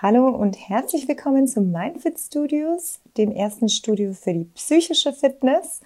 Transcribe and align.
Hallo 0.00 0.28
und 0.28 0.56
herzlich 0.68 1.08
willkommen 1.08 1.48
zu 1.48 1.60
Mindfit 1.60 2.20
Studios, 2.20 3.00
dem 3.16 3.32
ersten 3.32 3.68
Studio 3.68 4.12
für 4.12 4.32
die 4.32 4.44
psychische 4.54 5.12
Fitness. 5.12 5.80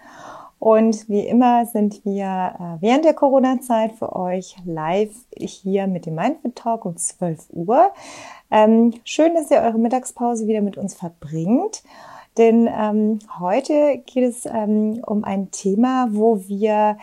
Und 0.59 1.09
wie 1.09 1.27
immer 1.27 1.65
sind 1.65 2.05
wir 2.05 2.27
äh, 2.61 2.83
während 2.83 3.07
der 3.07 3.15
Corona-Zeit 3.15 3.93
für 3.93 4.15
euch 4.15 4.57
live 4.67 5.15
hier 5.35 5.87
mit 5.87 6.05
dem 6.05 6.17
Mindfit 6.17 6.57
Talk 6.57 6.85
um 6.85 6.95
12 6.95 7.47
Uhr. 7.53 7.91
Ähm, 8.51 8.93
schön, 9.05 9.35
dass 9.35 9.51
ihr 9.51 9.63
eure 9.63 9.79
Mittagspause 9.79 10.47
wieder 10.47 10.61
mit 10.61 10.77
uns 10.77 10.93
verbringt. 10.93 11.83
Denn 12.37 12.69
ähm, 12.71 13.19
heute 13.41 14.03
geht 14.05 14.25
es 14.25 14.45
ähm, 14.45 15.03
um 15.07 15.25
ein 15.25 15.51
Thema, 15.53 16.09
wo 16.11 16.39
wir 16.49 16.99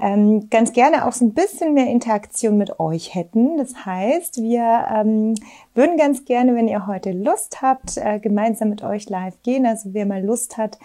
ähm, 0.00 0.48
ganz 0.50 0.72
gerne 0.72 1.06
auch 1.06 1.12
so 1.12 1.24
ein 1.24 1.34
bisschen 1.34 1.74
mehr 1.74 1.86
Interaktion 1.86 2.58
mit 2.58 2.80
euch 2.80 3.14
hätten. 3.14 3.56
Das 3.56 3.86
heißt, 3.86 4.42
wir 4.42 4.86
ähm, 4.92 5.34
würden 5.74 5.96
ganz 5.96 6.24
gerne, 6.24 6.54
wenn 6.56 6.68
ihr 6.68 6.86
heute 6.86 7.12
Lust 7.12 7.62
habt, 7.62 7.96
äh, 7.96 8.18
gemeinsam 8.18 8.70
mit 8.70 8.82
euch 8.82 9.08
live 9.08 9.40
gehen. 9.42 9.66
Also 9.66 9.94
wer 9.94 10.04
mal 10.04 10.24
Lust 10.24 10.58
hat, 10.58 10.78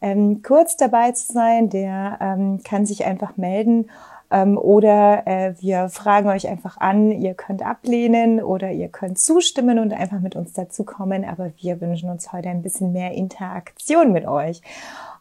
ähm, 0.00 0.42
kurz 0.42 0.76
dabei 0.76 1.12
zu 1.12 1.32
sein, 1.32 1.70
der 1.70 2.18
ähm, 2.20 2.60
kann 2.64 2.86
sich 2.86 3.04
einfach 3.04 3.36
melden. 3.36 3.88
Ähm, 4.30 4.58
oder 4.58 5.26
äh, 5.26 5.54
wir 5.60 5.88
fragen 5.88 6.28
euch 6.28 6.48
einfach 6.48 6.78
an, 6.78 7.12
ihr 7.12 7.34
könnt 7.34 7.64
ablehnen 7.64 8.42
oder 8.42 8.72
ihr 8.72 8.88
könnt 8.88 9.18
zustimmen 9.18 9.78
und 9.78 9.92
einfach 9.92 10.18
mit 10.20 10.34
uns 10.34 10.52
dazukommen. 10.52 11.24
Aber 11.24 11.52
wir 11.60 11.80
wünschen 11.80 12.10
uns 12.10 12.32
heute 12.32 12.48
ein 12.48 12.62
bisschen 12.62 12.92
mehr 12.92 13.12
Interaktion 13.12 14.12
mit 14.12 14.26
euch. 14.26 14.60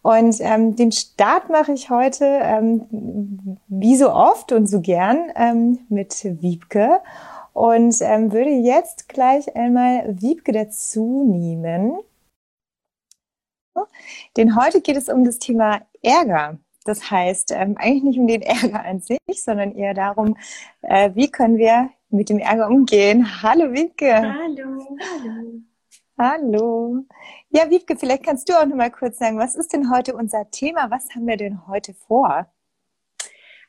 Und 0.06 0.40
ähm, 0.40 0.76
den 0.76 0.92
Start 0.92 1.50
mache 1.50 1.72
ich 1.72 1.90
heute, 1.90 2.26
ähm, 2.26 3.58
wie 3.68 3.96
so 3.96 4.14
oft 4.14 4.52
und 4.52 4.68
so 4.68 4.80
gern, 4.80 5.32
ähm, 5.36 5.80
mit 5.90 6.24
Wiebke. 6.44 7.02
Und 7.54 7.96
ähm, 8.02 8.32
würde 8.32 8.52
jetzt 8.52 9.10
gleich 9.10 9.56
einmal 9.56 10.22
Wiebke 10.22 10.52
dazu 10.52 11.26
nehmen. 11.28 11.98
Denn 14.38 14.56
heute 14.56 14.82
geht 14.82 14.96
es 14.96 15.10
um 15.10 15.24
das 15.24 15.40
Thema 15.40 15.82
Ärger. 16.04 16.60
Das 16.84 17.10
heißt, 17.10 17.54
ähm, 17.54 17.76
eigentlich 17.80 18.04
nicht 18.04 18.20
um 18.20 18.28
den 18.28 18.44
Ärger 18.44 18.86
an 18.86 19.02
sich, 19.02 19.18
sondern 19.34 19.76
eher 19.76 19.96
darum, 19.96 20.38
äh, 20.84 21.10
wie 21.16 21.32
können 21.32 21.58
wir 21.58 21.90
mit 22.12 22.30
dem 22.30 22.38
Ärger 22.38 22.68
umgehen. 22.68 23.42
Hallo 23.42 23.74
Wiebke. 23.74 24.14
Hallo. 24.14 24.86
Hallo. 25.24 25.62
Hallo. 26.18 27.06
Ja, 27.50 27.70
Wiebke, 27.70 27.96
vielleicht 27.98 28.24
kannst 28.24 28.48
du 28.50 28.54
auch 28.54 28.66
noch 28.66 28.76
mal 28.76 28.92
kurz 28.92 29.18
sagen, 29.18 29.38
was 29.38 29.56
ist 29.56 29.74
denn 29.74 29.92
heute 29.92 30.16
unser 30.16 30.50
Thema? 30.50 30.90
Was 30.92 31.10
haben 31.14 31.28
wir 31.28 31.38
denn 31.38 31.68
heute 31.68 31.94
vor? 31.94 32.50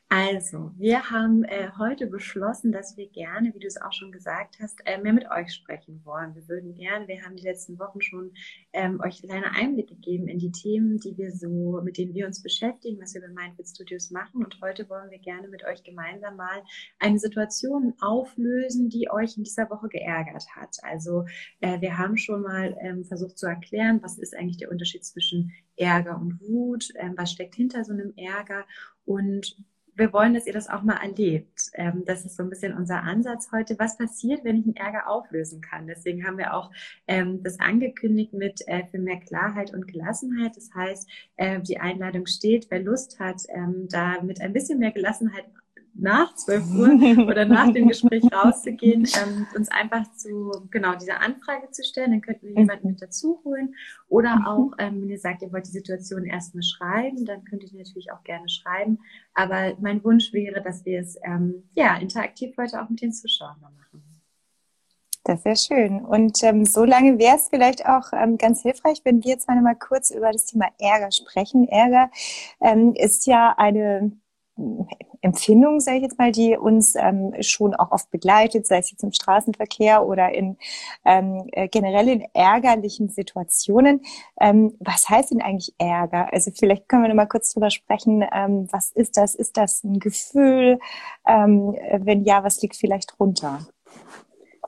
Also, 0.09 0.71
wir 0.77 1.11
haben 1.11 1.43
äh, 1.43 1.69
heute 1.77 2.07
beschlossen, 2.07 2.71
dass 2.71 2.95
wir 2.95 3.09
gerne, 3.09 3.53
wie 3.53 3.59
du 3.59 3.67
es 3.67 3.81
auch 3.81 3.91
schon 3.91 4.13
gesagt 4.13 4.57
hast, 4.61 4.79
äh, 4.85 4.97
mehr 5.01 5.11
mit 5.11 5.29
euch 5.29 5.53
sprechen 5.53 5.99
wollen. 6.05 6.33
Wir 6.33 6.47
würden 6.47 6.73
gerne, 6.75 7.09
wir 7.09 7.21
haben 7.23 7.35
die 7.35 7.43
letzten 7.43 7.77
Wochen 7.77 8.01
schon 8.01 8.31
ähm, 8.71 9.01
euch 9.01 9.21
kleine 9.21 9.51
Einblicke 9.51 9.95
gegeben 9.95 10.29
in 10.29 10.39
die 10.39 10.53
Themen, 10.53 10.97
die 10.97 11.17
wir 11.17 11.33
so, 11.33 11.81
mit 11.83 11.97
denen 11.97 12.13
wir 12.13 12.25
uns 12.25 12.41
beschäftigen, 12.41 13.01
was 13.01 13.15
wir 13.15 13.21
bei 13.21 13.27
Mindfit 13.27 13.67
Studios 13.67 14.09
machen. 14.09 14.45
Und 14.45 14.57
heute 14.61 14.87
wollen 14.87 15.11
wir 15.11 15.19
gerne 15.19 15.49
mit 15.49 15.65
euch 15.65 15.83
gemeinsam 15.83 16.37
mal 16.37 16.63
eine 16.99 17.19
Situation 17.19 17.93
auflösen, 17.99 18.87
die 18.87 19.11
euch 19.11 19.35
in 19.35 19.43
dieser 19.43 19.69
Woche 19.69 19.89
geärgert 19.89 20.45
hat. 20.55 20.77
Also, 20.83 21.25
äh, 21.59 21.81
wir 21.81 21.97
haben 21.97 22.15
schon 22.15 22.43
mal 22.43 22.77
ähm, 22.79 23.03
versucht 23.03 23.37
zu 23.37 23.47
erklären, 23.47 23.99
was 24.01 24.17
ist 24.17 24.37
eigentlich 24.37 24.57
der 24.57 24.71
Unterschied 24.71 25.03
zwischen 25.03 25.51
Ärger 25.75 26.17
und 26.17 26.39
Wut, 26.39 26.93
ähm, 26.95 27.15
was 27.17 27.33
steckt 27.33 27.55
hinter 27.55 27.83
so 27.83 27.91
einem 27.91 28.13
Ärger 28.15 28.65
und 29.03 29.57
wir 29.97 30.13
wollen, 30.13 30.33
dass 30.33 30.45
ihr 30.45 30.53
das 30.53 30.69
auch 30.69 30.83
mal 30.83 30.97
erlebt. 30.97 31.71
Ähm, 31.73 32.03
das 32.05 32.25
ist 32.25 32.37
so 32.37 32.43
ein 32.43 32.49
bisschen 32.49 32.75
unser 32.75 33.03
Ansatz 33.03 33.49
heute. 33.51 33.77
Was 33.79 33.97
passiert, 33.97 34.43
wenn 34.43 34.57
ich 34.57 34.65
einen 34.65 34.75
Ärger 34.75 35.09
auflösen 35.09 35.61
kann? 35.61 35.87
Deswegen 35.87 36.25
haben 36.25 36.37
wir 36.37 36.53
auch 36.53 36.71
ähm, 37.07 37.41
das 37.43 37.59
angekündigt 37.59 38.33
mit 38.33 38.67
äh, 38.67 38.85
für 38.91 38.99
mehr 38.99 39.19
Klarheit 39.19 39.73
und 39.73 39.87
Gelassenheit. 39.87 40.55
Das 40.55 40.69
heißt, 40.73 41.09
äh, 41.37 41.61
die 41.61 41.79
Einladung 41.79 42.27
steht, 42.27 42.67
wer 42.69 42.79
Lust 42.79 43.19
hat, 43.19 43.41
ähm, 43.49 43.87
da 43.89 44.21
mit 44.21 44.39
ein 44.39 44.53
bisschen 44.53 44.79
mehr 44.79 44.91
Gelassenheit 44.91 45.45
nach 45.99 46.35
12 46.35 46.63
Uhr 46.75 47.27
oder 47.27 47.45
nach 47.45 47.71
dem 47.71 47.87
Gespräch 47.87 48.23
rauszugehen, 48.33 49.07
ähm, 49.21 49.47
uns 49.55 49.69
einfach 49.69 50.11
zu, 50.15 50.51
genau, 50.69 50.95
diese 50.95 51.19
Anfrage 51.19 51.71
zu 51.71 51.83
stellen. 51.83 52.11
Dann 52.11 52.21
könnten 52.21 52.47
wir 52.47 52.55
jemanden 52.55 52.87
mit 52.89 53.01
dazu 53.01 53.41
holen. 53.43 53.75
Oder 54.07 54.37
mhm. 54.37 54.45
auch, 54.45 54.71
ähm, 54.79 55.01
wenn 55.01 55.09
ihr 55.09 55.19
sagt, 55.19 55.41
ihr 55.41 55.51
wollt 55.51 55.67
die 55.67 55.71
Situation 55.71 56.25
erstmal 56.25 56.63
schreiben, 56.63 57.25
dann 57.25 57.43
könnt 57.45 57.63
ihr 57.63 57.77
natürlich 57.77 58.11
auch 58.11 58.23
gerne 58.23 58.47
schreiben. 58.49 58.99
Aber 59.33 59.75
mein 59.79 60.03
Wunsch 60.03 60.33
wäre, 60.33 60.61
dass 60.61 60.85
wir 60.85 60.99
es, 60.99 61.17
ähm, 61.23 61.63
ja, 61.73 61.97
interaktiv 61.97 62.55
heute 62.57 62.81
auch 62.81 62.89
mit 62.89 63.01
den 63.01 63.11
Zuschauern 63.11 63.59
machen. 63.59 63.77
Das 65.23 65.43
wäre 65.43 65.57
schön. 65.57 66.05
Und 66.05 66.41
ähm, 66.43 66.63
so 66.63 66.85
lange 66.85 67.19
wäre 67.19 67.35
es 67.35 67.49
vielleicht 67.49 67.85
auch 67.85 68.13
ähm, 68.13 68.37
ganz 68.37 68.61
hilfreich, 68.61 69.01
wenn 69.03 69.23
wir 69.25 69.31
jetzt 69.31 69.49
mal 69.49 69.75
kurz 69.75 70.09
über 70.09 70.31
das 70.31 70.45
Thema 70.45 70.67
Ärger 70.79 71.11
sprechen. 71.11 71.67
Ärger 71.67 72.09
ähm, 72.61 72.93
ist 72.95 73.27
ja 73.27 73.53
eine 73.57 74.13
Empfindung, 75.21 75.79
sage 75.79 75.97
ich 75.97 76.03
jetzt 76.03 76.19
mal, 76.19 76.31
die 76.31 76.57
uns 76.57 76.95
ähm, 76.95 77.33
schon 77.41 77.75
auch 77.75 77.91
oft 77.91 78.09
begleitet, 78.11 78.65
sei 78.67 78.79
es 78.79 78.91
jetzt 78.91 79.03
im 79.03 79.11
Straßenverkehr 79.11 80.05
oder 80.05 80.33
in 80.33 80.57
ähm, 81.05 81.47
äh, 81.51 81.67
generell 81.67 82.07
in 82.07 82.25
ärgerlichen 82.33 83.09
Situationen. 83.09 84.01
Ähm, 84.39 84.75
was 84.79 85.09
heißt 85.09 85.31
denn 85.31 85.41
eigentlich 85.41 85.73
Ärger? 85.77 86.31
Also 86.31 86.51
vielleicht 86.51 86.87
können 86.87 87.03
wir 87.03 87.09
noch 87.09 87.15
mal 87.15 87.25
kurz 87.27 87.53
drüber 87.53 87.69
sprechen. 87.69 88.25
Ähm, 88.31 88.67
was 88.71 88.91
ist 88.91 89.17
das? 89.17 89.35
Ist 89.35 89.57
das 89.57 89.83
ein 89.83 89.99
Gefühl? 89.99 90.79
Ähm, 91.27 91.75
wenn 91.99 92.23
ja, 92.23 92.43
was 92.43 92.61
liegt 92.61 92.75
vielleicht 92.75 93.17
drunter? 93.17 93.59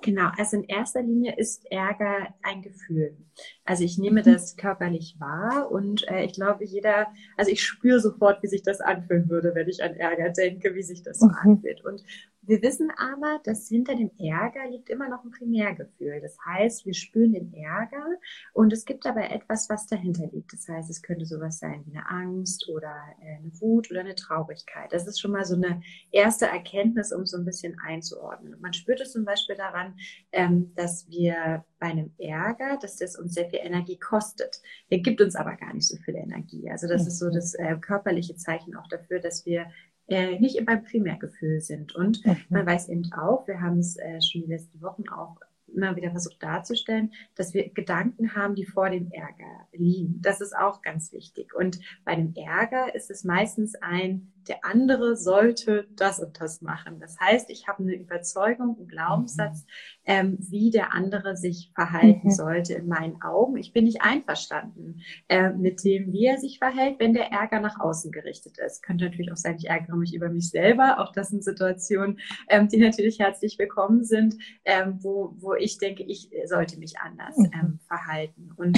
Genau, 0.02 0.30
also 0.38 0.58
in 0.58 0.64
erster 0.64 1.02
Linie 1.02 1.36
ist 1.38 1.70
Ärger 1.72 2.34
ein 2.42 2.62
Gefühl. 2.62 3.18
Also 3.66 3.84
ich 3.84 3.98
nehme 3.98 4.22
mhm. 4.22 4.32
das 4.34 4.56
körperlich 4.56 5.16
wahr 5.20 5.70
und 5.72 6.08
äh, 6.08 6.24
ich 6.24 6.34
glaube, 6.34 6.64
jeder, 6.64 7.08
also 7.38 7.52
ich 7.52 7.64
spüre 7.64 8.00
sofort, 8.00 8.42
wie 8.42 8.48
sich 8.48 8.64
das 8.64 8.80
anfühlen 8.80 9.30
würde, 9.30 9.54
wenn 9.56 9.68
ich 9.68 9.84
an 9.84 9.96
Ärger 9.96 10.30
denke, 10.30 10.74
wie 10.76 10.84
sich 10.84 11.04
das 11.04 11.20
so 11.20 11.28
mhm. 11.28 11.36
anfühlt. 11.42 11.84
Und 11.84 12.04
wir 12.50 12.64
wissen 12.64 12.92
aber, 12.98 13.40
dass 13.44 13.68
hinter 13.68 13.96
dem 13.96 14.10
Ärger 14.18 14.68
liegt 14.68 14.90
immer 14.90 15.08
noch 15.08 15.24
ein 15.24 15.30
Primärgefühl. 15.30 16.20
Das 16.20 16.36
heißt, 16.44 16.84
wir 16.84 16.96
spüren 16.96 17.34
den 17.34 17.54
Ärger 17.54 18.04
und 18.54 18.74
es 18.74 18.86
gibt 18.86 19.06
aber 19.06 19.30
etwas, 19.30 19.70
was 19.70 19.86
dahinter 19.86 20.26
liegt. 20.32 20.52
Das 20.52 20.68
heißt, 20.68 20.90
es 20.90 21.04
könnte 21.04 21.28
sowas 21.28 21.60
sein 21.60 21.84
wie 21.86 21.96
eine 21.96 22.10
Angst 22.10 22.68
oder 22.68 22.96
äh, 23.22 23.36
eine 23.38 23.52
Wut 23.62 23.92
oder 23.92 24.00
eine 24.00 24.16
Traurigkeit. 24.16 24.92
Das 24.92 25.06
ist 25.06 25.22
schon 25.22 25.30
mal 25.30 25.46
so 25.46 25.54
eine 25.54 25.82
erste 26.12 26.48
Erkenntnis, 26.48 27.14
um 27.14 27.28
so 27.28 27.38
ein 27.38 27.46
bisschen 27.46 27.78
einzuordnen. 27.86 28.60
man 28.60 28.74
spürt 28.74 29.00
es 29.00 29.12
zum 29.12 29.26
Beispiel 29.26 29.56
daran, 29.56 29.94
ähm, 30.31 30.74
dass 30.74 31.08
wir 31.08 31.64
bei 31.80 31.88
einem 31.88 32.12
Ärger, 32.18 32.80
dass 32.81 32.98
das 32.98 33.16
uns 33.16 33.36
sehr 33.36 33.50
viel 33.50 33.60
Energie 33.60 33.98
kostet. 33.98 34.62
Der 34.90 35.00
gibt 35.00 35.22
uns 35.22 35.36
aber 35.36 35.56
gar 35.56 35.74
nicht 35.74 35.88
so 35.88 35.98
viel 35.98 36.16
Energie. 36.16 36.70
Also 36.72 36.88
das 36.88 37.06
ist 37.06 37.20
so 37.20 37.28
mhm. 37.28 37.34
das 37.34 37.54
äh, 37.54 37.76
körperliche 37.80 38.36
Zeichen 38.36 38.76
auch 38.76 38.88
dafür, 38.88 39.20
dass 39.20 39.46
wir 39.46 39.68
äh, 40.09 40.40
nicht 40.40 40.64
beim 40.66 40.84
Primärgefühl 40.84 41.62
sind. 41.62 41.96
Und 41.96 42.25
mhm. 42.25 42.38
man 42.50 42.66
weiß 42.66 42.90
eben 42.90 43.12
auch, 43.14 43.47
wir 43.47 43.62
haben 43.62 43.80
es 43.80 43.97
äh, 43.97 44.22
schon 44.22 44.42
die 44.42 44.47
letzten 44.47 44.81
Wochen 44.81 45.08
auch 45.09 45.38
immer 45.74 45.96
wieder 45.96 46.12
versucht 46.12 46.42
darzustellen, 46.42 47.14
dass 47.36 47.53
wir 47.53 47.70
Gedanken 47.70 48.36
haben, 48.36 48.56
die 48.56 48.66
vor 48.66 48.90
dem 48.90 49.12
Ärger 49.12 49.68
liegen. 49.72 50.22
Das 50.22 50.42
ist 50.42 50.56
auch 50.56 50.81
ganz 50.81 51.14
wichtig. 51.14 51.53
Und 51.53 51.80
bei 52.06 52.16
dem 52.16 52.34
Ärger 52.36 52.94
ist 52.96 53.12
es 53.12 53.24
meistens 53.24 53.75
ein 53.75 54.31
der 54.48 54.64
andere 54.64 55.16
sollte 55.16 55.88
das 55.96 56.20
und 56.20 56.40
das 56.40 56.62
machen. 56.62 57.00
Das 57.00 57.20
heißt, 57.20 57.50
ich 57.50 57.68
habe 57.68 57.84
eine 57.84 57.96
Überzeugung, 57.96 58.78
einen 58.78 58.88
Glaubenssatz, 58.88 59.62
mhm. 59.62 59.66
ähm, 60.06 60.38
wie 60.40 60.72
der 60.72 60.94
andere 60.94 61.36
sich 61.36 61.72
verhalten 61.76 62.28
mhm. 62.28 62.32
sollte 62.32 62.74
in 62.74 62.88
meinen 62.88 63.22
Augen. 63.22 63.58
Ich 63.58 63.74
bin 63.74 63.86
nicht 63.86 64.02
einverstanden 64.02 65.02
äh, 65.28 65.50
mit 65.52 65.84
dem, 65.84 66.12
wie 66.12 66.26
er 66.26 66.38
sich 66.38 66.60
verhält, 66.60 67.00
wenn 67.00 67.14
der 67.14 67.32
Ärger 67.32 67.60
nach 67.60 67.80
außen 67.80 68.12
gerichtet 68.12 68.58
ist. 68.58 68.81
Könnte 68.84 69.06
natürlich 69.06 69.31
auch 69.31 69.38
sein, 69.38 69.58
ich 69.58 69.69
ärgere 69.69 69.96
mich 69.96 70.13
über 70.13 70.30
mich 70.30 70.50
selber. 70.50 71.00
Auch 71.00 71.12
das 71.12 71.30
sind 71.30 71.44
Situationen, 71.44 72.19
ähm, 72.50 72.68
die 72.68 72.78
natürlich 72.78 73.19
herzlich 73.19 73.60
willkommen 73.60 74.04
sind, 74.04 74.36
ähm, 74.66 75.00
wo, 75.02 75.36
wo 75.38 75.54
ich 75.54 75.78
denke, 75.78 76.04
ich 76.04 76.30
sollte 76.46 76.80
mich 76.80 77.00
anders 77.00 77.38
mhm. 77.38 77.52
ähm, 77.54 77.80
verhalten. 77.88 78.52
Und 78.56 78.78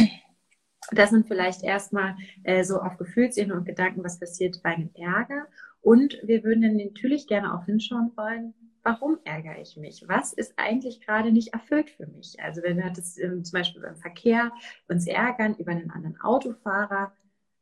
das 0.90 1.12
sind 1.12 1.28
vielleicht 1.28 1.64
erstmal 1.64 2.16
äh, 2.44 2.64
so 2.64 2.82
auf 2.82 2.98
Gefühlsebene 2.98 3.56
und 3.56 3.66
Gedanken, 3.66 4.04
was 4.04 4.20
passiert 4.20 4.62
bei 4.64 4.72
einem 4.72 4.90
Ärger. 4.96 5.48
Und 5.82 6.20
wir 6.24 6.44
würden 6.44 6.62
dann 6.62 6.78
natürlich 6.78 7.28
gerne 7.28 7.54
auch 7.54 7.66
hinschauen 7.66 8.12
wollen, 8.16 8.54
warum 8.84 9.20
ärgere 9.24 9.60
ich 9.60 9.78
mich? 9.78 10.04
Was 10.08 10.34
ist 10.34 10.54
eigentlich 10.58 11.02
gerade 11.02 11.32
nicht 11.32 11.54
erfüllt 11.54 11.90
für 11.90 12.08
mich? 12.08 12.40
Also 12.42 12.62
wenn 12.64 12.78
wir 12.78 12.90
das 12.90 13.18
ähm, 13.18 13.44
zum 13.44 13.60
Beispiel 13.60 13.82
beim 13.82 13.96
Verkehr 13.96 14.52
uns 14.88 15.08
ärgern 15.08 15.56
über 15.56 15.72
einen 15.72 15.92
anderen 15.92 16.20
Autofahrer, 16.22 17.12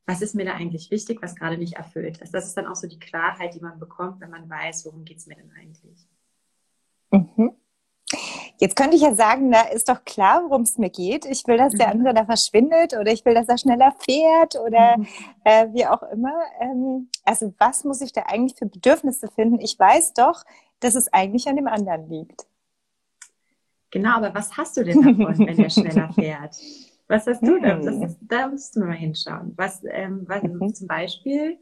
was 0.05 0.21
ist 0.21 0.33
mir 0.33 0.45
da 0.45 0.53
eigentlich 0.53 0.89
wichtig, 0.89 1.21
was 1.21 1.35
gerade 1.35 1.57
nicht 1.57 1.73
erfüllt 1.73 2.17
ist? 2.19 2.33
Das 2.33 2.47
ist 2.47 2.57
dann 2.57 2.65
auch 2.65 2.75
so 2.75 2.87
die 2.87 2.99
Klarheit, 2.99 3.53
die 3.53 3.59
man 3.59 3.79
bekommt, 3.79 4.21
wenn 4.21 4.31
man 4.31 4.49
weiß, 4.49 4.85
worum 4.85 5.05
geht 5.05 5.17
es 5.17 5.27
mir 5.27 5.35
denn 5.35 5.51
eigentlich. 5.51 6.07
Mhm. 7.11 7.58
Jetzt 8.59 8.75
könnte 8.75 8.97
ich 8.97 9.01
ja 9.01 9.15
sagen, 9.15 9.51
da 9.51 9.61
ist 9.61 9.87
doch 9.87 10.03
klar, 10.03 10.43
worum 10.43 10.63
es 10.63 10.77
mir 10.77 10.89
geht. 10.89 11.25
Ich 11.25 11.47
will, 11.47 11.57
dass 11.57 11.73
der 11.73 11.87
mhm. 11.87 11.93
andere 11.93 12.13
da 12.13 12.25
verschwindet 12.25 12.93
oder 12.93 13.11
ich 13.11 13.23
will, 13.23 13.33
dass 13.33 13.47
er 13.47 13.57
schneller 13.57 13.93
fährt 13.99 14.55
oder 14.55 14.97
mhm. 14.97 15.07
äh, 15.45 15.67
wie 15.73 15.85
auch 15.85 16.03
immer. 16.03 16.33
Ähm, 16.59 17.07
also 17.23 17.53
was 17.57 17.85
muss 17.85 18.01
ich 18.01 18.11
da 18.11 18.23
eigentlich 18.27 18.59
für 18.59 18.65
Bedürfnisse 18.65 19.29
finden? 19.29 19.61
Ich 19.61 19.79
weiß 19.79 20.13
doch, 20.13 20.43
dass 20.81 20.95
es 20.95 21.11
eigentlich 21.13 21.47
an 21.47 21.55
dem 21.55 21.67
anderen 21.67 22.09
liegt. 22.09 22.47
Genau, 23.91 24.17
aber 24.17 24.35
was 24.35 24.55
hast 24.57 24.75
du 24.75 24.83
denn 24.83 25.01
davon, 25.01 25.47
wenn 25.47 25.55
der 25.55 25.69
schneller 25.69 26.09
fährt? 26.13 26.57
Was 27.07 27.27
hast 27.27 27.41
du 27.41 27.59
da? 27.61 27.77
Ist, 27.77 28.17
da 28.21 28.49
musst 28.49 28.75
du 28.75 28.81
mal 28.81 28.91
hinschauen. 28.91 29.53
Was, 29.55 29.81
ähm, 29.89 30.25
was 30.27 30.43
mhm. 30.43 30.73
zum 30.75 30.87
Beispiel 30.87 31.57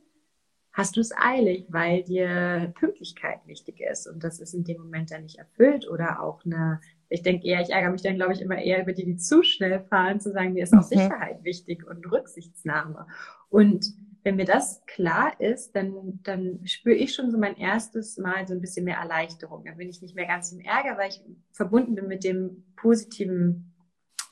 hast 0.78 0.96
du 0.96 1.02
es 1.02 1.12
eilig, 1.18 1.66
weil 1.70 2.04
dir 2.04 2.72
Pünktlichkeit 2.76 3.40
wichtig 3.48 3.82
ist 3.82 4.06
und 4.06 4.24
das 4.24 4.40
ist 4.40 4.54
in 4.54 4.64
dem 4.64 4.78
Moment 4.78 5.10
dann 5.10 5.24
nicht 5.24 5.40
erfüllt 5.40 5.90
oder 5.90 6.22
auch 6.22 6.46
eine, 6.46 6.80
ich 7.10 7.24
denke 7.24 7.48
eher, 7.48 7.62
ich 7.62 7.72
ärgere 7.72 7.90
mich 7.90 8.04
dann, 8.04 8.16
glaube 8.16 8.34
ich, 8.34 8.42
immer 8.42 8.60
eher 8.60 8.84
über 8.84 8.94
die, 8.94 9.04
die 9.04 9.18
zu 9.18 9.42
schnell 9.42 9.80
fahren, 9.80 10.20
zu 10.20 10.32
sagen, 10.32 10.54
mir 10.54 10.62
ist 10.62 10.74
auch 10.74 10.84
mhm. 10.84 10.96
Sicherheit 10.96 11.44
wichtig 11.44 11.86
und 11.88 12.06
Rücksichtsnahme. 12.12 13.08
Und 13.50 13.88
wenn 14.22 14.36
mir 14.36 14.46
das 14.46 14.86
klar 14.86 15.40
ist, 15.42 15.76
dann, 15.76 16.20
dann 16.22 16.60
spüre 16.68 16.96
ich 16.96 17.16
schon 17.16 17.32
so 17.32 17.40
mein 17.40 17.58
erstes 17.58 18.20
Mal 18.20 18.48
so 18.48 18.54
ein 18.54 18.62
bisschen 18.62 18.86
mehr 18.86 18.98
Erleichterung. 18.98 19.66
Dann 19.66 19.78
bin 19.78 19.90
ich 19.90 20.04
nicht 20.04 20.16
mehr 20.16 20.28
ganz 20.28 20.52
im 20.52 20.60
Ärger, 20.60 20.96
weil 21.00 21.10
ich 21.10 21.24
verbunden 21.54 21.96
bin 21.96 22.08
mit 22.08 22.24
dem 22.24 22.66
positiven 22.76 23.74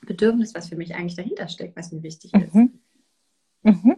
Bedürfnis, 0.06 0.54
was 0.54 0.68
für 0.68 0.76
mich 0.76 0.94
eigentlich 0.94 1.16
dahinter 1.16 1.48
steckt, 1.48 1.76
was 1.76 1.90
mir 1.90 2.04
wichtig 2.04 2.32
ist. 2.34 2.54
Mhm. 2.54 2.78
Mhm. 3.62 3.95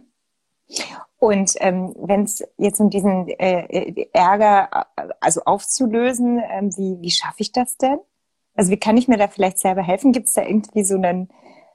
Und 1.19 1.55
ähm, 1.57 1.93
wenn 1.97 2.23
es 2.23 2.43
jetzt 2.57 2.79
um 2.79 2.89
diesen 2.89 3.27
äh, 3.27 3.65
äh, 3.65 4.09
Ärger 4.13 4.87
äh, 4.95 5.09
also 5.19 5.41
aufzulösen, 5.41 6.41
ähm, 6.49 6.75
wie, 6.77 6.97
wie 7.01 7.11
schaffe 7.11 7.41
ich 7.41 7.51
das 7.51 7.77
denn? 7.77 7.99
Also 8.55 8.71
wie 8.71 8.79
kann 8.79 8.97
ich 8.97 9.07
mir 9.07 9.17
da 9.17 9.27
vielleicht 9.27 9.59
selber 9.59 9.81
helfen? 9.81 10.13
Gibt 10.13 10.27
es 10.27 10.33
da 10.33 10.43
irgendwie 10.43 10.83
so 10.83 10.95
einen 10.95 11.29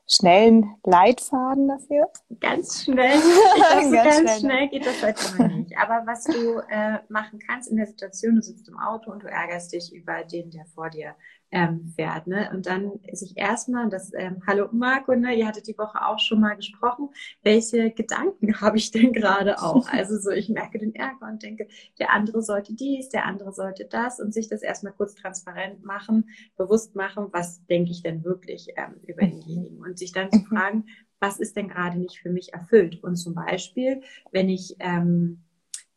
schnellen 0.07 0.75
Leitfaden 0.85 1.69
dafür? 1.69 2.11
Ganz 2.41 2.85
schnell. 2.85 3.19
Ganz, 3.59 3.93
ganz 3.93 4.41
schnell, 4.41 4.69
geht 4.69 4.87
das 4.87 5.03
heute 5.03 5.43
noch 5.43 5.57
nicht. 5.57 5.77
Aber 5.79 6.07
was 6.07 6.25
du 6.25 6.59
äh, 6.71 6.99
machen 7.09 7.39
kannst 7.47 7.71
in 7.71 7.77
der 7.77 7.87
Situation, 7.87 8.37
du 8.37 8.43
sitzt 8.43 8.69
im 8.69 8.79
Auto 8.79 9.11
und 9.11 9.23
du 9.23 9.29
ärgerst 9.29 9.73
dich 9.73 9.95
über 9.95 10.25
den, 10.25 10.51
der 10.51 10.67
vor 10.75 10.91
dir 10.91 11.15
ähm, 11.55 11.87
fährt. 11.95 12.27
Ne? 12.27 12.51
Und 12.53 12.67
dann 12.67 12.99
sich 13.13 13.37
erstmal 13.37 13.89
das, 13.89 14.13
ähm, 14.13 14.43
hallo 14.45 14.69
Marco, 14.73 15.15
ne? 15.15 15.35
ihr 15.35 15.47
hattet 15.47 15.69
die 15.69 15.79
Woche 15.79 16.05
auch 16.05 16.19
schon 16.19 16.41
mal 16.41 16.57
gesprochen, 16.57 17.11
welche 17.45 17.93
Gedanken 17.93 18.61
habe 18.61 18.77
ich 18.77 18.91
denn 18.91 19.13
gerade 19.13 19.63
auch? 19.63 19.89
Also 19.89 20.19
so, 20.19 20.31
ich 20.31 20.49
merke 20.49 20.81
den 20.81 20.95
Ärger 20.97 21.29
und 21.31 21.43
denke, 21.45 21.69
der 22.01 22.13
andere 22.13 22.43
sollte 22.43 22.75
dies, 22.75 23.09
der 23.09 23.25
andere 23.25 23.53
sollte 23.53 23.85
das 23.85 24.19
und 24.19 24.35
sich 24.35 24.49
das 24.49 24.63
erstmal 24.63 24.93
kurz 24.93 25.15
transparent 25.15 25.85
machen, 25.85 26.29
bewusst 26.57 26.97
machen, 26.97 27.29
was 27.31 27.65
denke 27.67 27.93
ich 27.93 28.03
denn 28.03 28.25
wirklich 28.25 28.69
ähm, 28.77 28.97
über 29.07 29.25
mhm. 29.25 29.41
denjenigen 29.41 29.79
und 29.79 29.97
sich 29.97 30.11
dann 30.11 30.33
zu 30.33 30.41
mhm. 30.41 30.47
fragen, 30.47 30.85
was 31.21 31.39
ist 31.39 31.57
denn 31.57 31.69
gerade 31.69 31.99
nicht 31.99 32.19
für 32.19 32.31
mich 32.31 32.53
erfüllt? 32.53 33.03
Und 33.05 33.15
zum 33.15 33.35
Beispiel, 33.35 34.03
wenn 34.33 34.49
ich 34.49 34.75
ähm, 34.81 35.45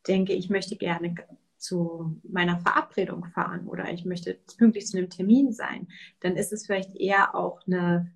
denke, 0.08 0.34
ich 0.34 0.52
möchte 0.52 0.76
gerne 0.76 1.16
zu 1.58 2.22
meiner 2.24 2.60
Verabredung 2.60 3.26
fahren 3.26 3.68
oder 3.68 3.92
ich 3.92 4.06
möchte 4.06 4.40
pünktlich 4.58 4.88
zu 4.88 4.98
einem 4.98 5.10
Termin 5.10 5.52
sein, 5.52 5.88
dann 6.20 6.36
ist 6.36 6.54
es 6.54 6.66
vielleicht 6.66 6.96
eher 6.96 7.36
auch 7.36 7.62
eine 7.66 8.12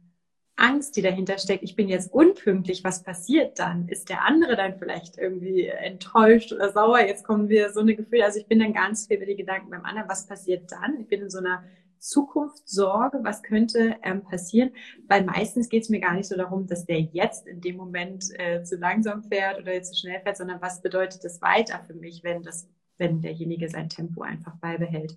Angst, 0.55 0.95
die 0.95 1.01
dahinter 1.01 1.37
steckt. 1.37 1.63
Ich 1.63 1.75
bin 1.75 1.89
jetzt 1.89 2.13
unpünktlich. 2.13 2.83
Was 2.83 3.03
passiert 3.03 3.57
dann? 3.57 3.87
Ist 3.87 4.09
der 4.09 4.23
andere 4.25 4.55
dann 4.55 4.77
vielleicht 4.77 5.17
irgendwie 5.17 5.65
enttäuscht 5.65 6.53
oder 6.53 6.71
sauer? 6.71 6.99
Jetzt 6.99 7.23
kommen 7.23 7.49
wir 7.49 7.71
so 7.71 7.79
eine 7.79 7.95
Gefühle. 7.95 8.25
Also 8.25 8.39
ich 8.39 8.47
bin 8.47 8.59
dann 8.59 8.73
ganz 8.73 9.07
viel 9.07 9.17
über 9.17 9.25
die 9.25 9.35
Gedanken 9.35 9.71
beim 9.71 9.85
anderen. 9.85 10.07
Was 10.07 10.27
passiert 10.27 10.71
dann? 10.71 10.99
Ich 10.99 11.07
bin 11.07 11.21
in 11.21 11.29
so 11.29 11.39
einer 11.39 11.63
Zukunftssorge, 11.97 13.19
was 13.23 13.43
könnte 13.43 13.95
ähm, 14.03 14.23
passieren, 14.23 14.71
weil 15.07 15.23
meistens 15.23 15.69
geht 15.69 15.83
es 15.83 15.89
mir 15.89 15.99
gar 15.99 16.15
nicht 16.15 16.27
so 16.27 16.35
darum, 16.35 16.65
dass 16.65 16.85
der 16.85 16.99
jetzt 16.99 17.45
in 17.45 17.61
dem 17.61 17.77
Moment 17.77 18.25
äh, 18.39 18.63
zu 18.63 18.75
langsam 18.75 19.23
fährt 19.23 19.59
oder 19.59 19.79
zu 19.83 19.95
schnell 19.95 20.19
fährt, 20.21 20.37
sondern 20.37 20.61
was 20.61 20.81
bedeutet 20.81 21.23
das 21.23 21.41
weiter 21.41 21.79
für 21.85 21.93
mich, 21.93 22.23
wenn 22.23 22.41
das 22.41 22.67
wenn 22.97 23.21
derjenige 23.21 23.69
sein 23.69 23.89
Tempo 23.89 24.21
einfach 24.21 24.55
beibehält. 24.57 25.15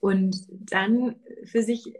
Und 0.00 0.36
dann 0.50 1.16
für 1.44 1.62
sich 1.62 1.94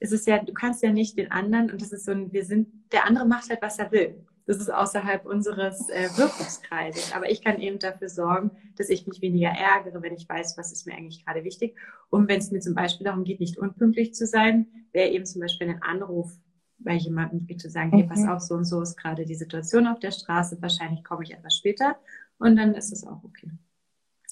ist 0.00 0.12
es 0.12 0.26
ja, 0.26 0.38
du 0.38 0.52
kannst 0.52 0.82
ja 0.82 0.92
nicht 0.92 1.18
den 1.18 1.30
anderen, 1.30 1.70
und 1.70 1.82
das 1.82 1.92
ist 1.92 2.04
so 2.04 2.12
ein, 2.12 2.32
wir 2.32 2.44
sind, 2.44 2.68
der 2.92 3.06
andere 3.06 3.26
macht 3.26 3.50
halt, 3.50 3.62
was 3.62 3.78
er 3.78 3.90
will. 3.90 4.24
Das 4.46 4.58
ist 4.58 4.72
außerhalb 4.72 5.26
unseres 5.26 5.90
äh, 5.90 6.08
Wirkungskreises. 6.16 7.12
Aber 7.12 7.30
ich 7.30 7.44
kann 7.44 7.60
eben 7.60 7.78
dafür 7.78 8.08
sorgen, 8.08 8.50
dass 8.76 8.88
ich 8.88 9.06
mich 9.06 9.20
weniger 9.20 9.50
ärgere, 9.50 10.00
wenn 10.00 10.14
ich 10.14 10.26
weiß, 10.26 10.56
was 10.56 10.72
ist 10.72 10.86
mir 10.86 10.94
eigentlich 10.94 11.26
gerade 11.26 11.44
wichtig. 11.44 11.76
Und 12.08 12.28
wenn 12.28 12.38
es 12.38 12.50
mir 12.50 12.60
zum 12.60 12.74
Beispiel 12.74 13.04
darum 13.04 13.24
geht, 13.24 13.40
nicht 13.40 13.58
unpünktlich 13.58 14.14
zu 14.14 14.26
sein, 14.26 14.66
wäre 14.92 15.10
eben 15.10 15.26
zum 15.26 15.42
Beispiel 15.42 15.68
ein 15.68 15.82
Anruf 15.82 16.32
bei 16.78 16.94
jemandem 16.94 17.58
zu 17.58 17.68
sagen, 17.68 17.90
hey, 17.92 18.04
pass 18.04 18.20
mhm. 18.20 18.28
auf, 18.30 18.40
so 18.40 18.54
und 18.54 18.64
so 18.64 18.80
ist 18.80 18.96
gerade 18.96 19.24
die 19.24 19.34
Situation 19.34 19.86
auf 19.86 19.98
der 19.98 20.12
Straße, 20.12 20.62
wahrscheinlich 20.62 21.04
komme 21.04 21.24
ich 21.24 21.34
etwas 21.34 21.56
später 21.56 21.98
und 22.38 22.56
dann 22.56 22.74
ist 22.74 22.92
es 22.92 23.04
auch 23.06 23.22
okay. 23.24 23.50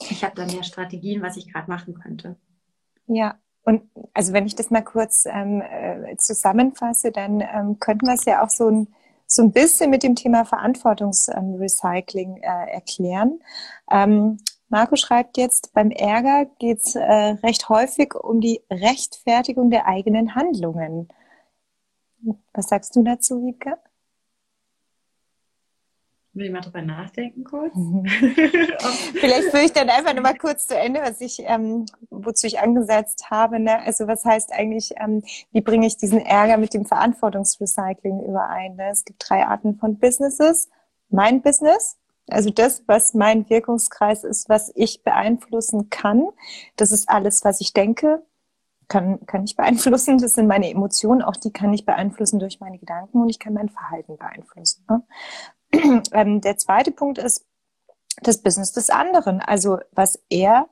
Ich 0.00 0.22
habe 0.24 0.34
da 0.34 0.46
mehr 0.46 0.62
Strategien, 0.62 1.22
was 1.22 1.36
ich 1.36 1.52
gerade 1.52 1.70
machen 1.70 1.94
könnte. 1.94 2.36
Ja, 3.06 3.38
und 3.62 3.82
also 4.14 4.32
wenn 4.32 4.46
ich 4.46 4.54
das 4.54 4.70
mal 4.70 4.82
kurz 4.82 5.26
ähm, 5.26 5.60
äh, 5.60 6.16
zusammenfasse, 6.16 7.10
dann 7.10 7.40
ähm, 7.40 7.78
könnten 7.80 8.06
wir 8.06 8.14
es 8.14 8.24
ja 8.24 8.44
auch 8.44 8.50
so 8.50 8.68
ein, 8.70 8.88
so 9.26 9.42
ein 9.42 9.52
bisschen 9.52 9.90
mit 9.90 10.02
dem 10.02 10.14
Thema 10.14 10.44
Verantwortungsrecycling 10.44 12.36
äh, 12.36 12.70
erklären. 12.70 13.40
Ähm, 13.90 14.38
Marco 14.68 14.96
schreibt 14.96 15.36
jetzt, 15.36 15.72
beim 15.72 15.90
Ärger 15.90 16.46
geht 16.58 16.78
es 16.80 16.94
äh, 16.96 17.02
recht 17.02 17.68
häufig 17.68 18.14
um 18.14 18.40
die 18.40 18.62
Rechtfertigung 18.70 19.70
der 19.70 19.86
eigenen 19.86 20.34
Handlungen. 20.34 21.08
Was 22.52 22.68
sagst 22.68 22.94
du 22.96 23.02
dazu, 23.02 23.44
Wiebke? 23.44 23.78
Will 26.36 26.44
ich 26.44 26.52
mal 26.52 26.60
drüber 26.60 26.82
nachdenken 26.82 27.44
kurz? 27.44 27.72
Vielleicht 29.14 29.44
führe 29.44 29.64
ich 29.64 29.72
dann 29.72 29.88
einfach 29.88 30.12
nur 30.12 30.22
mal 30.22 30.36
kurz 30.36 30.66
zu 30.66 30.76
Ende, 30.76 31.00
was 31.00 31.22
ich, 31.22 31.38
ähm, 31.46 31.86
wozu 32.10 32.46
ich 32.46 32.60
angesetzt 32.60 33.30
habe. 33.30 33.58
Ne? 33.58 33.80
Also 33.80 34.06
was 34.06 34.22
heißt 34.22 34.52
eigentlich, 34.52 34.92
ähm, 35.02 35.22
wie 35.52 35.62
bringe 35.62 35.86
ich 35.86 35.96
diesen 35.96 36.20
Ärger 36.20 36.58
mit 36.58 36.74
dem 36.74 36.84
Verantwortungsrecycling 36.84 38.20
überein? 38.20 38.76
Ne? 38.76 38.90
Es 38.90 39.06
gibt 39.06 39.24
drei 39.26 39.46
Arten 39.46 39.78
von 39.78 39.98
Businesses. 39.98 40.68
Mein 41.08 41.40
Business, 41.40 41.96
also 42.28 42.50
das, 42.50 42.82
was 42.86 43.14
mein 43.14 43.48
Wirkungskreis 43.48 44.22
ist, 44.22 44.50
was 44.50 44.70
ich 44.74 45.02
beeinflussen 45.04 45.88
kann. 45.88 46.28
Das 46.76 46.90
ist 46.92 47.08
alles, 47.08 47.46
was 47.46 47.62
ich 47.62 47.72
denke, 47.72 48.22
kann, 48.88 49.24
kann 49.26 49.44
ich 49.44 49.56
beeinflussen. 49.56 50.18
Das 50.18 50.32
sind 50.32 50.46
meine 50.46 50.70
Emotionen, 50.70 51.22
auch 51.22 51.36
die 51.36 51.52
kann 51.52 51.72
ich 51.72 51.86
beeinflussen 51.86 52.38
durch 52.38 52.60
meine 52.60 52.78
Gedanken 52.78 53.22
und 53.22 53.28
ich 53.28 53.38
kann 53.38 53.54
mein 53.54 53.68
Verhalten 53.68 54.16
beeinflussen. 54.16 54.84
Ne? 54.88 55.02
ähm, 56.12 56.40
der 56.40 56.56
zweite 56.58 56.90
Punkt 56.90 57.18
ist 57.18 57.46
das 58.22 58.42
Business 58.42 58.72
des 58.72 58.90
anderen. 58.90 59.40
Also 59.40 59.78
was 59.92 60.18
er 60.30 60.68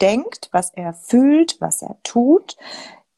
denkt, 0.00 0.48
was 0.52 0.70
er 0.74 0.94
fühlt, 0.94 1.60
was 1.60 1.82
er 1.82 1.98
tut, 2.02 2.56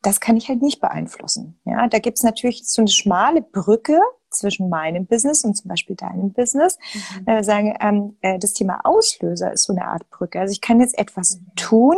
das 0.03 0.21
kann 0.21 0.37
ich 0.37 0.49
halt 0.49 0.63
nicht 0.63 0.81
beeinflussen. 0.81 1.61
Ja, 1.65 1.87
da 1.87 1.99
gibt's 1.99 2.25
natürlich 2.25 2.69
so 2.69 2.83
eine 2.83 2.91
schmale 2.91 3.41
Brücke 3.41 4.01
zwischen 4.33 4.69
meinem 4.69 5.07
Business 5.07 5.45
und 5.45 5.55
zum 5.55 5.69
Beispiel 5.69 5.97
deinem 5.97 6.33
Business. 6.33 6.79
Mhm. 6.95 7.27
Wenn 7.27 7.35
wir 7.37 7.45
sagen, 7.45 7.77
ähm, 7.81 8.17
äh, 8.21 8.39
das 8.39 8.53
Thema 8.53 8.81
Auslöser 8.85 9.53
ist 9.53 9.65
so 9.65 9.73
eine 9.73 9.87
Art 9.87 10.09
Brücke. 10.11 10.41
Also 10.41 10.53
ich 10.53 10.61
kann 10.61 10.81
jetzt 10.81 10.99
etwas 10.99 11.41
tun, 11.57 11.97